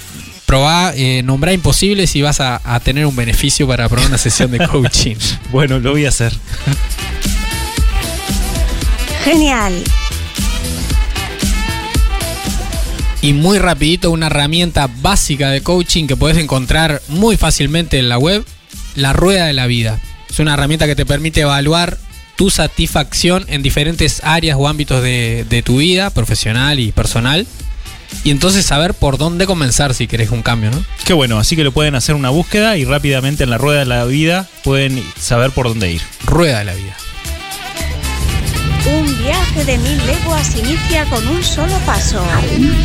probá, 0.47 0.95
eh, 0.97 1.21
nombrá 1.25 1.53
imposibles 1.53 2.17
y 2.17 2.23
vas 2.23 2.41
a, 2.41 2.63
a 2.65 2.81
tener 2.81 3.05
un 3.05 3.17
beneficio 3.17 3.67
para 3.69 3.87
probar 3.91 4.09
una 4.09 4.19
sesión 4.19 4.51
de 4.51 4.67
coaching. 4.69 5.17
Bueno, 5.51 5.79
lo 5.79 5.91
voy 5.91 6.07
a 6.07 6.09
hacer. 6.09 6.33
Genial. 9.25 9.83
Y 13.25 13.33
muy 13.33 13.59
rapidito, 13.59 14.11
una 14.11 14.27
herramienta 14.27 14.87
básica 15.01 15.49
de 15.49 15.63
coaching 15.63 16.07
que 16.07 16.15
puedes 16.15 16.37
encontrar 16.37 17.01
muy 17.09 17.39
fácilmente 17.39 17.99
en 17.99 18.11
la 18.11 18.19
web, 18.19 18.45
la 18.97 19.15
rueda 19.15 19.47
de 19.47 19.55
la 19.55 19.67
vida. 19.67 19.99
Es 20.29 20.41
una 20.41 20.53
herramienta 20.53 20.85
que 20.85 20.95
te 20.95 21.07
permite 21.07 21.41
evaluar 21.41 21.97
tu 22.37 22.51
satisfacción 22.51 23.47
en 23.49 23.63
diferentes 23.63 24.21
áreas 24.25 24.59
o 24.61 24.69
ámbitos 24.69 25.03
de, 25.03 25.47
de 25.49 25.63
tu 25.63 25.79
vida, 25.79 26.11
profesional 26.11 26.79
y 26.79 26.93
personal. 26.93 27.47
Y 28.25 28.31
entonces 28.31 28.67
saber 28.67 28.93
por 28.93 29.17
dónde 29.17 29.47
comenzar 29.47 29.95
si 29.95 30.07
querés 30.07 30.29
un 30.29 30.43
cambio, 30.43 30.71
¿no? 30.71 30.85
Qué 31.07 31.15
bueno, 31.15 31.39
así 31.39 31.57
que 31.57 31.65
lo 31.65 31.73
pueden 31.73 31.95
hacer 31.95 32.17
una 32.17 32.29
búsqueda 32.29 32.77
y 32.77 32.85
rápidamente 32.85 33.45
en 33.45 33.49
la 33.49 33.57
rueda 33.57 33.79
de 33.79 33.87
la 33.87 34.05
vida 34.05 34.51
pueden 34.65 35.03
saber 35.19 35.51
por 35.51 35.67
dónde 35.69 35.93
ir. 35.93 36.03
Rueda 36.27 36.59
de 36.59 36.67
la 36.67 36.75
vida. 36.75 36.95
Un 38.87 39.07
viaje 39.19 39.65
de 39.65 39.79
mil 39.79 40.07
leguas 40.07 40.55
inicia 40.59 41.07
con 41.07 41.27
un 41.27 41.43
solo 41.43 41.73
paso. 41.87 42.23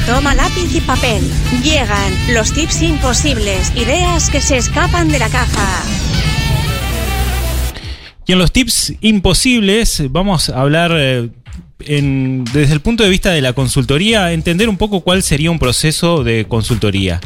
Toma 0.06 0.34
lápiz 0.34 0.74
y 0.74 0.80
papel. 0.80 1.22
Llegan 1.62 2.34
los 2.34 2.54
tips 2.54 2.84
imposibles, 2.84 3.74
ideas 3.76 4.30
que 4.30 4.40
se 4.40 4.56
escapan 4.56 5.10
de 5.10 5.20
la 5.20 5.28
caja. 5.28 5.84
Y 8.26 8.32
en 8.32 8.40
los 8.40 8.54
tips 8.54 8.94
imposibles 9.02 10.04
vamos 10.10 10.50
a 10.50 10.62
hablar 10.62 10.92
eh, 10.96 11.30
en- 11.80 12.44
desde 12.46 12.74
el 12.74 12.82
punto 12.82 13.04
de 13.04 13.10
vista 13.10 13.32
de 13.32 13.42
la 13.42 13.54
consultoría, 13.54 14.32
entender 14.34 14.70
un 14.70 14.78
poco 14.78 15.02
cuál 15.02 15.24
sería 15.24 15.52
un 15.52 15.60
proceso 15.60 16.24
de 16.24 16.46
consultoría. 16.46 17.20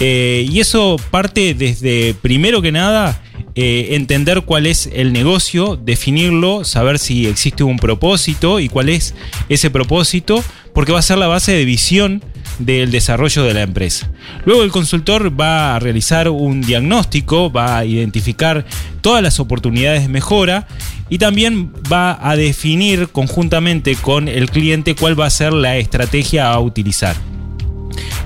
Eh, 0.00 0.46
y 0.50 0.60
eso 0.60 0.96
parte 1.10 1.54
desde, 1.54 2.14
primero 2.14 2.62
que 2.62 2.72
nada, 2.72 3.22
eh, 3.54 3.88
entender 3.92 4.42
cuál 4.42 4.66
es 4.66 4.88
el 4.92 5.12
negocio, 5.12 5.76
definirlo, 5.76 6.64
saber 6.64 6.98
si 6.98 7.26
existe 7.26 7.64
un 7.64 7.78
propósito 7.78 8.60
y 8.60 8.68
cuál 8.68 8.88
es 8.88 9.14
ese 9.48 9.70
propósito, 9.70 10.42
porque 10.72 10.92
va 10.92 11.00
a 11.00 11.02
ser 11.02 11.18
la 11.18 11.26
base 11.26 11.52
de 11.52 11.64
visión 11.64 12.22
del 12.60 12.90
desarrollo 12.90 13.42
de 13.42 13.54
la 13.54 13.62
empresa. 13.62 14.10
Luego 14.44 14.62
el 14.62 14.70
consultor 14.70 15.38
va 15.38 15.74
a 15.74 15.78
realizar 15.78 16.28
un 16.28 16.60
diagnóstico, 16.60 17.50
va 17.50 17.78
a 17.78 17.84
identificar 17.84 18.64
todas 19.00 19.22
las 19.22 19.40
oportunidades 19.40 20.02
de 20.02 20.08
mejora 20.08 20.68
y 21.10 21.18
también 21.18 21.72
va 21.92 22.18
a 22.22 22.36
definir 22.36 23.08
conjuntamente 23.08 23.96
con 23.96 24.28
el 24.28 24.48
cliente 24.48 24.94
cuál 24.94 25.18
va 25.18 25.26
a 25.26 25.30
ser 25.30 25.52
la 25.52 25.76
estrategia 25.76 26.52
a 26.52 26.60
utilizar. 26.60 27.16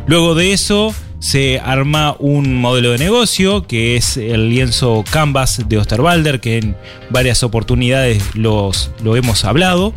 Luego 0.06 0.34
de 0.34 0.52
eso 0.52 0.94
se 1.24 1.58
arma 1.58 2.14
un 2.18 2.60
modelo 2.60 2.90
de 2.90 2.98
negocio 2.98 3.66
que 3.66 3.96
es 3.96 4.18
el 4.18 4.50
lienzo 4.50 5.02
Canvas 5.10 5.62
de 5.66 5.78
Osterwalder, 5.78 6.38
que 6.38 6.58
en 6.58 6.76
varias 7.08 7.42
oportunidades 7.42 8.22
los, 8.34 8.90
lo 9.02 9.16
hemos 9.16 9.46
hablado, 9.46 9.94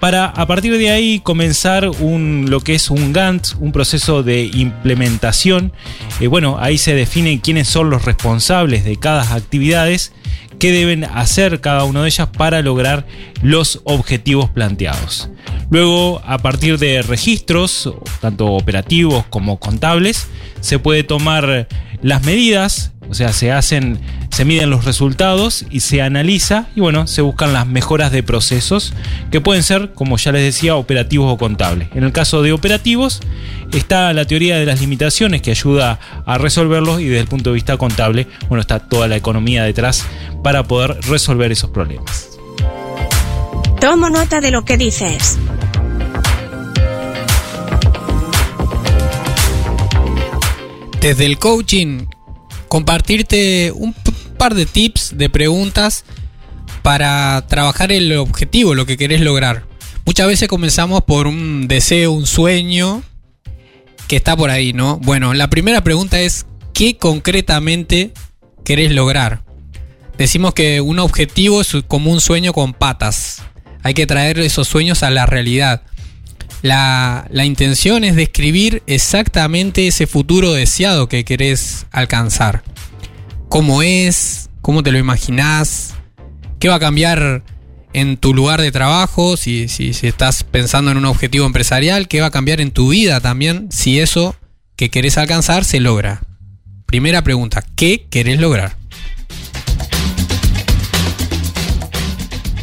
para 0.00 0.24
a 0.24 0.46
partir 0.46 0.78
de 0.78 0.90
ahí 0.90 1.20
comenzar 1.20 1.86
un, 1.86 2.46
lo 2.48 2.60
que 2.60 2.74
es 2.74 2.88
un 2.88 3.12
Gantt, 3.12 3.48
un 3.60 3.72
proceso 3.72 4.22
de 4.22 4.44
implementación. 4.44 5.74
Eh, 6.18 6.28
bueno, 6.28 6.56
ahí 6.58 6.78
se 6.78 6.94
definen 6.94 7.40
quiénes 7.40 7.68
son 7.68 7.90
los 7.90 8.06
responsables 8.06 8.82
de 8.82 8.96
cada 8.96 9.34
actividades 9.34 10.14
qué 10.60 10.70
deben 10.72 11.04
hacer 11.04 11.60
cada 11.60 11.84
una 11.84 12.02
de 12.02 12.08
ellas 12.08 12.28
para 12.28 12.60
lograr 12.60 13.06
los 13.42 13.80
objetivos 13.84 14.50
planteados. 14.50 15.30
Luego, 15.70 16.20
a 16.24 16.38
partir 16.38 16.78
de 16.78 17.00
registros, 17.02 17.90
tanto 18.20 18.46
operativos 18.52 19.24
como 19.30 19.58
contables, 19.58 20.28
se 20.60 20.78
puede 20.78 21.02
tomar 21.02 21.66
las 22.02 22.24
medidas, 22.24 22.92
o 23.08 23.14
sea, 23.14 23.32
se 23.32 23.52
hacen, 23.52 24.00
se 24.30 24.44
miden 24.44 24.70
los 24.70 24.84
resultados 24.84 25.66
y 25.70 25.80
se 25.80 26.00
analiza 26.02 26.66
y 26.74 26.80
bueno, 26.80 27.06
se 27.06 27.22
buscan 27.22 27.52
las 27.52 27.66
mejoras 27.66 28.12
de 28.12 28.22
procesos 28.22 28.92
que 29.30 29.40
pueden 29.40 29.62
ser, 29.62 29.92
como 29.94 30.16
ya 30.16 30.32
les 30.32 30.42
decía, 30.42 30.76
operativos 30.76 31.32
o 31.32 31.36
contables. 31.36 31.88
En 31.94 32.04
el 32.04 32.12
caso 32.12 32.42
de 32.42 32.52
operativos, 32.52 33.20
está 33.72 34.12
la 34.12 34.24
teoría 34.24 34.58
de 34.58 34.66
las 34.66 34.80
limitaciones 34.80 35.42
que 35.42 35.50
ayuda 35.50 35.98
a 36.24 36.38
resolverlos 36.38 37.00
y 37.00 37.06
desde 37.06 37.20
el 37.20 37.28
punto 37.28 37.50
de 37.50 37.54
vista 37.54 37.76
contable, 37.76 38.26
bueno, 38.48 38.60
está 38.60 38.78
toda 38.78 39.08
la 39.08 39.16
economía 39.16 39.64
detrás 39.64 40.04
para 40.42 40.64
poder 40.64 40.98
resolver 41.08 41.52
esos 41.52 41.70
problemas. 41.70 42.28
Tomo 43.80 44.10
nota 44.10 44.40
de 44.40 44.50
lo 44.50 44.64
que 44.64 44.76
dices. 44.76 45.38
Desde 51.00 51.24
el 51.24 51.38
coaching, 51.38 52.06
compartirte 52.68 53.72
un 53.74 53.94
par 54.36 54.54
de 54.54 54.66
tips, 54.66 55.16
de 55.16 55.30
preguntas 55.30 56.04
para 56.82 57.46
trabajar 57.48 57.90
el 57.90 58.16
objetivo, 58.18 58.74
lo 58.74 58.84
que 58.84 58.98
querés 58.98 59.22
lograr. 59.22 59.64
Muchas 60.04 60.26
veces 60.26 60.48
comenzamos 60.48 61.02
por 61.04 61.26
un 61.26 61.68
deseo, 61.68 62.12
un 62.12 62.26
sueño 62.26 63.02
que 64.08 64.16
está 64.16 64.36
por 64.36 64.50
ahí, 64.50 64.72
¿no? 64.72 64.98
Bueno, 64.98 65.32
la 65.32 65.48
primera 65.48 65.82
pregunta 65.82 66.20
es, 66.20 66.46
¿qué 66.74 66.98
concretamente 66.98 68.12
querés 68.62 68.92
lograr? 68.92 69.42
Decimos 70.18 70.52
que 70.52 70.82
un 70.82 70.98
objetivo 70.98 71.62
es 71.62 71.76
como 71.88 72.10
un 72.10 72.20
sueño 72.20 72.52
con 72.52 72.74
patas. 72.74 73.42
Hay 73.82 73.94
que 73.94 74.06
traer 74.06 74.38
esos 74.40 74.68
sueños 74.68 75.02
a 75.02 75.10
la 75.10 75.24
realidad. 75.24 75.82
La, 76.62 77.26
intención 77.44 78.04
es 78.04 78.16
describir 78.16 78.82
exactamente 78.86 79.86
ese 79.86 80.06
futuro 80.06 80.52
deseado 80.52 81.08
que 81.08 81.24
querés 81.24 81.86
alcanzar. 81.90 82.62
¿Cómo 83.48 83.82
es? 83.82 84.50
¿Cómo 84.60 84.82
te 84.82 84.92
lo 84.92 84.98
imaginás? 84.98 85.94
¿Qué 86.58 86.68
va 86.68 86.74
a 86.74 86.80
cambiar 86.80 87.42
en 87.94 88.18
tu 88.18 88.34
lugar 88.34 88.60
de 88.60 88.72
trabajo? 88.72 89.36
Si, 89.36 89.68
si, 89.68 89.94
si 89.94 90.06
estás 90.06 90.44
pensando 90.44 90.90
en 90.90 90.98
un 90.98 91.06
objetivo 91.06 91.46
empresarial, 91.46 92.08
¿qué 92.08 92.20
va 92.20 92.26
a 92.26 92.30
cambiar 92.30 92.60
en 92.60 92.70
tu 92.70 92.90
vida 92.90 93.20
también 93.20 93.68
si 93.70 93.98
eso 93.98 94.36
que 94.76 94.90
querés 94.90 95.16
alcanzar 95.16 95.64
se 95.64 95.80
logra? 95.80 96.22
Primera 96.84 97.22
pregunta, 97.22 97.64
¿qué 97.74 98.06
querés 98.10 98.38
lograr? 98.38 98.76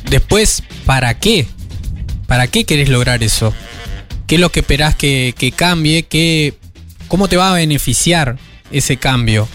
Después, 0.09 0.63
¿para 0.85 1.17
qué? 1.19 1.47
¿Para 2.27 2.47
qué 2.47 2.65
querés 2.65 2.89
lograr 2.89 3.23
eso? 3.23 3.53
¿Qué 4.27 4.35
es 4.35 4.41
lo 4.41 4.51
que 4.51 4.59
esperás 4.59 4.93
que, 4.93 5.33
que 5.37 5.53
cambie? 5.53 6.03
¿Qué, 6.03 6.53
¿Cómo 7.07 7.29
te 7.29 7.37
va 7.37 7.49
a 7.49 7.53
beneficiar 7.53 8.37
ese 8.71 8.97
cambio? 8.97 9.47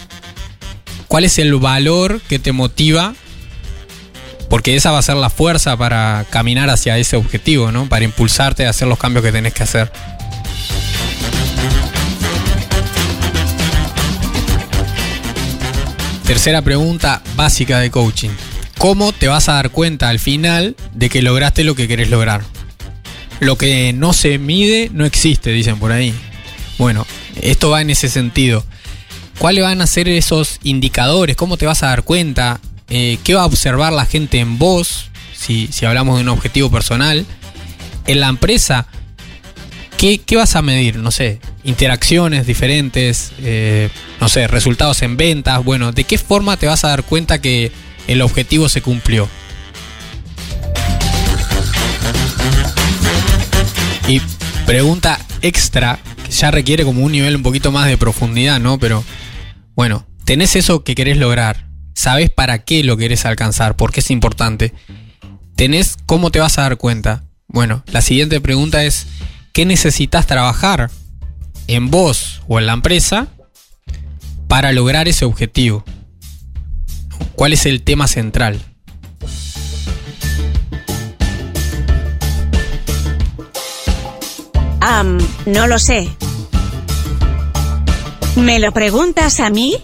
¿Cuál 1.07 1.25
es 1.25 1.37
el 1.37 1.53
valor 1.57 2.19
que 2.21 2.39
te 2.39 2.53
motiva? 2.53 3.13
Porque 4.49 4.75
esa 4.75 4.89
va 4.89 4.97
a 4.97 5.03
ser 5.03 5.17
la 5.17 5.29
fuerza 5.29 5.77
para 5.77 6.25
caminar 6.31 6.71
hacia 6.71 6.97
ese 6.97 7.15
objetivo, 7.17 7.71
¿no? 7.71 7.87
Para 7.87 8.03
impulsarte 8.03 8.65
a 8.65 8.71
hacer 8.71 8.87
los 8.87 8.97
cambios 8.97 9.23
que 9.23 9.31
tenés 9.31 9.53
que 9.53 9.61
hacer. 9.61 9.91
Tercera 16.25 16.63
pregunta 16.63 17.21
básica 17.35 17.79
de 17.79 17.91
coaching. 17.91 18.31
¿Cómo 18.79 19.13
te 19.13 19.27
vas 19.27 19.49
a 19.49 19.53
dar 19.53 19.69
cuenta 19.69 20.09
al 20.09 20.17
final 20.17 20.75
de 20.95 21.09
que 21.09 21.21
lograste 21.21 21.63
lo 21.63 21.75
que 21.75 21.87
querés 21.87 22.09
lograr? 22.09 22.41
Lo 23.39 23.57
que 23.57 23.93
no 23.93 24.13
se 24.13 24.37
mide 24.37 24.89
no 24.93 25.05
existe, 25.05 25.51
dicen 25.51 25.79
por 25.79 25.91
ahí. 25.91 26.13
Bueno, 26.77 27.05
esto 27.41 27.69
va 27.69 27.81
en 27.81 27.89
ese 27.89 28.09
sentido. 28.09 28.65
¿Cuáles 29.37 29.63
van 29.63 29.81
a 29.81 29.87
ser 29.87 30.07
esos 30.07 30.59
indicadores? 30.63 31.35
¿Cómo 31.35 31.57
te 31.57 31.65
vas 31.65 31.83
a 31.83 31.87
dar 31.87 32.03
cuenta? 32.03 32.59
Eh, 32.89 33.17
¿Qué 33.23 33.33
va 33.33 33.41
a 33.41 33.45
observar 33.45 33.91
la 33.93 34.05
gente 34.05 34.39
en 34.39 34.57
vos? 34.57 35.09
Si, 35.35 35.67
si 35.71 35.85
hablamos 35.85 36.15
de 36.17 36.21
un 36.21 36.29
objetivo 36.29 36.71
personal. 36.71 37.25
En 38.05 38.19
la 38.19 38.27
empresa, 38.27 38.87
¿qué, 39.97 40.19
qué 40.19 40.35
vas 40.37 40.55
a 40.55 40.61
medir? 40.61 40.97
No 40.97 41.11
sé, 41.11 41.39
interacciones 41.63 42.45
diferentes, 42.45 43.31
eh, 43.39 43.89
no 44.21 44.29
sé, 44.29 44.47
resultados 44.47 45.01
en 45.01 45.17
ventas. 45.17 45.63
Bueno, 45.63 45.91
¿de 45.91 46.03
qué 46.03 46.17
forma 46.17 46.57
te 46.57 46.67
vas 46.67 46.83
a 46.83 46.89
dar 46.89 47.03
cuenta 47.03 47.41
que 47.41 47.71
el 48.07 48.21
objetivo 48.21 48.69
se 48.69 48.81
cumplió? 48.81 49.27
Y 54.07 54.21
pregunta 54.65 55.19
extra, 55.41 55.99
que 56.25 56.31
ya 56.31 56.51
requiere 56.51 56.83
como 56.83 57.03
un 57.03 57.11
nivel 57.11 57.37
un 57.37 57.43
poquito 57.43 57.71
más 57.71 57.87
de 57.87 57.97
profundidad, 57.97 58.59
¿no? 58.59 58.77
Pero 58.77 59.03
bueno, 59.75 60.05
tenés 60.25 60.55
eso 60.55 60.83
que 60.83 60.95
querés 60.95 61.17
lograr, 61.17 61.67
sabés 61.95 62.29
para 62.29 62.63
qué 62.63 62.83
lo 62.83 62.97
querés 62.97 63.25
alcanzar, 63.25 63.75
por 63.75 63.91
qué 63.91 64.01
es 64.01 64.11
importante, 64.11 64.73
tenés 65.55 65.97
cómo 66.05 66.31
te 66.31 66.39
vas 66.39 66.57
a 66.57 66.63
dar 66.63 66.77
cuenta. 66.77 67.23
Bueno, 67.47 67.83
la 67.87 68.01
siguiente 68.01 68.41
pregunta 68.41 68.83
es, 68.83 69.07
¿qué 69.53 69.65
necesitas 69.65 70.27
trabajar 70.27 70.89
en 71.67 71.89
vos 71.89 72.41
o 72.47 72.59
en 72.59 72.65
la 72.65 72.73
empresa 72.73 73.27
para 74.47 74.71
lograr 74.73 75.07
ese 75.07 75.25
objetivo? 75.25 75.85
¿Cuál 77.35 77.53
es 77.53 77.65
el 77.65 77.83
tema 77.83 78.07
central? 78.07 78.59
Am, 84.85 85.17
no 85.45 85.65
lo 85.65 85.79
sé. 85.79 86.09
¿Me 88.35 88.59
lo 88.59 88.73
preguntas 88.73 89.39
a 89.39 89.49
mí? 89.49 89.77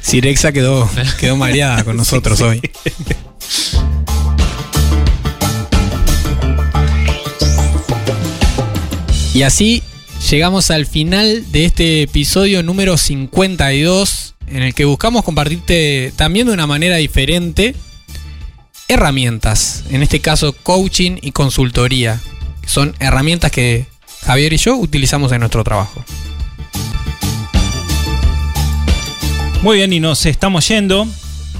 Sirexa 0.00 0.52
quedó, 0.52 0.88
quedó 1.20 1.36
mareada 1.36 1.84
con 1.84 1.98
nosotros 1.98 2.40
hoy. 2.40 2.62
Y 9.34 9.42
así 9.42 9.82
llegamos 10.30 10.70
al 10.70 10.86
final 10.86 11.44
de 11.52 11.66
este 11.66 12.00
episodio 12.00 12.62
número 12.62 12.96
52, 12.96 14.34
en 14.46 14.62
el 14.62 14.74
que 14.74 14.86
buscamos 14.86 15.24
compartirte 15.24 16.10
también 16.16 16.46
de 16.46 16.54
una 16.54 16.66
manera 16.66 16.96
diferente 16.96 17.74
herramientas, 18.88 19.84
en 19.90 20.02
este 20.02 20.20
caso 20.20 20.54
coaching 20.54 21.18
y 21.20 21.32
consultoría, 21.32 22.18
son 22.66 22.94
herramientas 23.00 23.50
que 23.50 23.86
Javier 24.24 24.52
y 24.52 24.58
yo 24.58 24.76
utilizamos 24.76 25.32
en 25.32 25.40
nuestro 25.40 25.64
trabajo. 25.64 26.04
Muy 29.62 29.78
bien, 29.78 29.92
y 29.92 30.00
nos 30.00 30.26
estamos 30.26 30.68
yendo. 30.68 31.08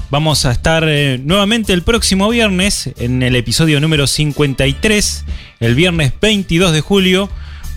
Vamos 0.09 0.45
a 0.45 0.51
estar 0.51 0.85
eh, 0.87 1.19
nuevamente 1.21 1.73
el 1.73 1.83
próximo 1.83 2.29
viernes 2.29 2.91
en 2.97 3.23
el 3.23 3.35
episodio 3.35 3.81
número 3.81 4.07
53, 4.07 5.25
el 5.59 5.75
viernes 5.75 6.13
22 6.21 6.71
de 6.71 6.79
julio. 6.79 7.29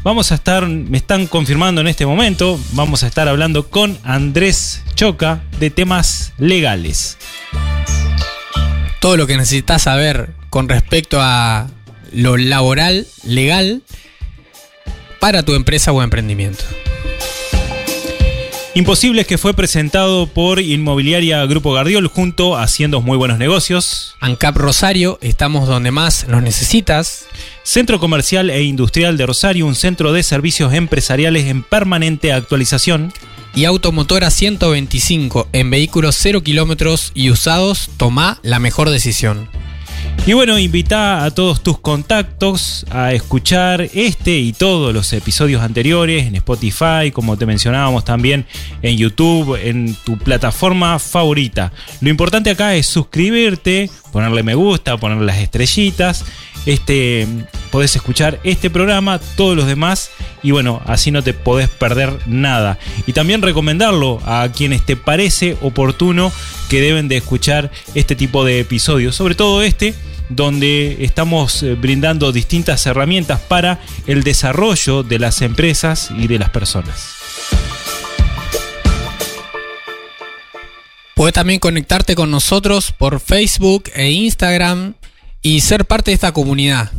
Vamos 0.05 0.31
a 0.31 0.37
estar, 0.37 0.69
me 0.69 0.99
están 0.99 1.27
confirmando 1.27 1.81
en 1.81 1.89
este 1.89 2.07
momento, 2.07 2.61
vamos 2.73 3.03
a 3.03 3.09
estar 3.09 3.29
hablando 3.29 3.69
con 3.69 3.99
Andrés 4.05 4.83
Choca 4.95 5.43
de 5.59 5.71
temas 5.71 6.33
legales. 6.39 7.19
Todo 9.01 9.17
lo 9.17 9.27
que 9.27 9.37
necesitas 9.37 9.83
saber 9.83 10.35
con 10.49 10.69
respecto 10.69 11.19
a 11.21 11.69
lo 12.13 12.37
laboral, 12.37 13.07
legal, 13.25 13.83
para 15.21 15.43
tu 15.43 15.55
empresa 15.55 15.93
o 15.93 16.03
emprendimiento. 16.03 16.65
Imposibles 18.73 19.27
que 19.27 19.37
fue 19.37 19.53
presentado 19.53 20.29
por 20.29 20.61
Inmobiliaria 20.61 21.45
Grupo 21.47 21.73
Gardiol 21.73 22.07
junto 22.07 22.57
a 22.57 22.63
Haciendo 22.63 23.01
Muy 23.01 23.17
Buenos 23.17 23.39
Negocios. 23.39 24.15
ANCAP 24.21 24.57
Rosario, 24.57 25.19
estamos 25.23 25.67
donde 25.67 25.91
más 25.91 26.29
nos 26.29 26.43
necesitas. 26.43 27.27
Centro 27.65 27.99
Comercial 27.99 28.49
e 28.49 28.63
Industrial 28.63 29.17
de 29.17 29.27
Rosario, 29.27 29.67
un 29.67 29.75
centro 29.75 30.13
de 30.13 30.23
servicios 30.23 30.73
empresariales 30.73 31.47
en 31.47 31.65
permanente 31.65 32.33
actualización. 32.33 33.13
Y 33.57 33.65
Automotora 33.65 34.31
125, 34.31 35.49
en 35.53 35.71
vehículos 35.71 36.17
0 36.21 36.43
kilómetros 36.45 37.11
y 37.13 37.31
usados, 37.31 37.91
toma 37.97 38.39
la 38.43 38.61
mejor 38.61 38.89
decisión. 38.91 39.49
Y 40.27 40.35
bueno, 40.35 40.59
invita 40.59 41.25
a 41.25 41.31
todos 41.31 41.63
tus 41.63 41.79
contactos 41.79 42.85
a 42.91 43.13
escuchar 43.15 43.89
este 43.95 44.39
y 44.39 44.53
todos 44.53 44.93
los 44.93 45.13
episodios 45.15 45.63
anteriores 45.63 46.27
en 46.27 46.37
Spotify, 46.37 47.11
como 47.11 47.39
te 47.39 47.47
mencionábamos 47.47 48.05
también 48.05 48.47
en 48.83 48.99
YouTube, 48.99 49.57
en 49.57 49.95
tu 50.05 50.19
plataforma 50.19 50.99
favorita. 50.99 51.73
Lo 52.03 52.11
importante 52.11 52.51
acá 52.51 52.77
es 52.77 52.87
suscribirte, 52.87 53.91
ponerle 54.13 54.43
me 54.43 54.55
gusta, 54.55 54.99
ponerle 54.99 55.25
las 55.25 55.39
estrellitas. 55.39 56.25
Este, 56.67 57.27
podés 57.71 57.97
escuchar 57.97 58.39
este 58.45 58.69
programa, 58.69 59.19
todos 59.37 59.57
los 59.57 59.67
demás, 59.67 60.11
y 60.43 60.51
bueno, 60.51 60.83
así 60.85 61.11
no 61.11 61.23
te 61.23 61.33
podés 61.33 61.71
perder 61.71 62.13
nada. 62.27 62.79
Y 63.07 63.15
también 63.15 63.41
recomendarlo 63.41 64.21
a 64.27 64.51
quienes 64.55 64.85
te 64.85 64.97
parece 64.97 65.57
oportuno 65.63 66.31
que 66.69 66.83
deben 66.83 67.09
de 67.09 67.17
escuchar 67.17 67.71
este 67.95 68.15
tipo 68.15 68.45
de 68.45 68.61
episodios, 68.61 69.17
sobre 69.17 69.35
todo 69.35 69.63
este 69.63 69.95
donde 70.31 71.05
estamos 71.05 71.63
eh, 71.63 71.75
brindando 71.75 72.33
distintas 72.33 72.87
herramientas 72.87 73.41
para 73.41 73.81
el 74.07 74.23
desarrollo 74.23 75.03
de 75.03 75.19
las 75.19 75.43
empresas 75.43 76.11
y 76.17 76.27
de 76.27 76.39
las 76.39 76.49
personas. 76.51 77.17
Puedes 81.15 81.35
también 81.35 81.61
conectarte 81.61 82.15
con 82.15 82.31
nosotros 82.31 82.93
por 82.93 83.21
Facebook 83.21 83.91
e 83.95 84.11
Instagram 84.11 84.95
y 85.43 85.61
ser 85.61 85.85
parte 85.85 86.13
de 86.13 86.15
esta 86.15 86.33
comunidad. 86.33 86.91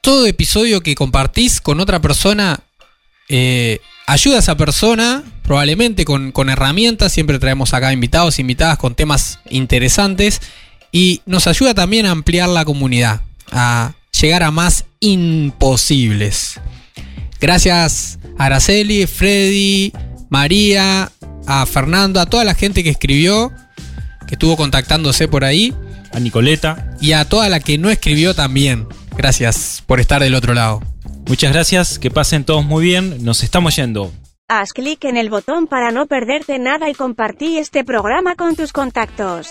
Todo 0.00 0.26
episodio 0.26 0.80
que 0.80 0.96
compartís 0.96 1.60
con 1.60 1.78
otra 1.78 2.00
persona 2.00 2.58
eh, 3.28 3.78
ayuda 4.06 4.36
a 4.36 4.38
esa 4.40 4.56
persona, 4.56 5.22
probablemente 5.42 6.04
con, 6.04 6.32
herramientas. 6.50 7.12
Siempre 7.12 7.38
traemos 7.38 7.72
acá 7.74 7.92
invitados, 7.92 8.38
invitadas 8.38 8.78
con 8.78 8.94
temas 8.94 9.38
interesantes. 9.48 10.40
Y 10.94 11.22
nos 11.26 11.48
ayuda 11.48 11.74
también 11.74 12.06
a 12.06 12.12
ampliar 12.12 12.48
la 12.48 12.64
comunidad, 12.64 13.22
a 13.50 13.94
llegar 14.20 14.44
a 14.44 14.52
más 14.52 14.84
imposibles. 15.00 16.60
Gracias 17.40 18.20
a 18.38 18.44
Araceli, 18.44 19.08
Freddy, 19.08 19.92
María, 20.30 21.10
a 21.48 21.66
Fernando, 21.66 22.20
a 22.20 22.26
toda 22.26 22.44
la 22.44 22.54
gente 22.54 22.84
que 22.84 22.90
escribió, 22.90 23.50
que 24.28 24.36
estuvo 24.36 24.56
contactándose 24.56 25.26
por 25.26 25.42
ahí. 25.42 25.74
A 26.12 26.20
Nicoleta. 26.20 26.94
Y 27.00 27.10
a 27.10 27.28
toda 27.28 27.48
la 27.48 27.58
que 27.58 27.76
no 27.76 27.90
escribió 27.90 28.32
también. 28.34 28.86
Gracias 29.16 29.82
por 29.84 29.98
estar 29.98 30.22
del 30.22 30.36
otro 30.36 30.54
lado. 30.54 30.80
Muchas 31.26 31.52
gracias, 31.52 31.98
que 31.98 32.12
pasen 32.12 32.44
todos 32.44 32.64
muy 32.64 32.84
bien, 32.84 33.24
nos 33.24 33.42
estamos 33.42 33.74
yendo. 33.74 34.12
Haz 34.46 34.72
clic 34.72 35.04
en 35.06 35.16
el 35.16 35.28
botón 35.28 35.66
para 35.66 35.90
no 35.90 36.06
perderte 36.06 36.60
nada 36.60 36.88
y 36.88 36.94
compartí 36.94 37.58
este 37.58 37.82
programa 37.82 38.36
con 38.36 38.54
tus 38.54 38.72
contactos. 38.72 39.50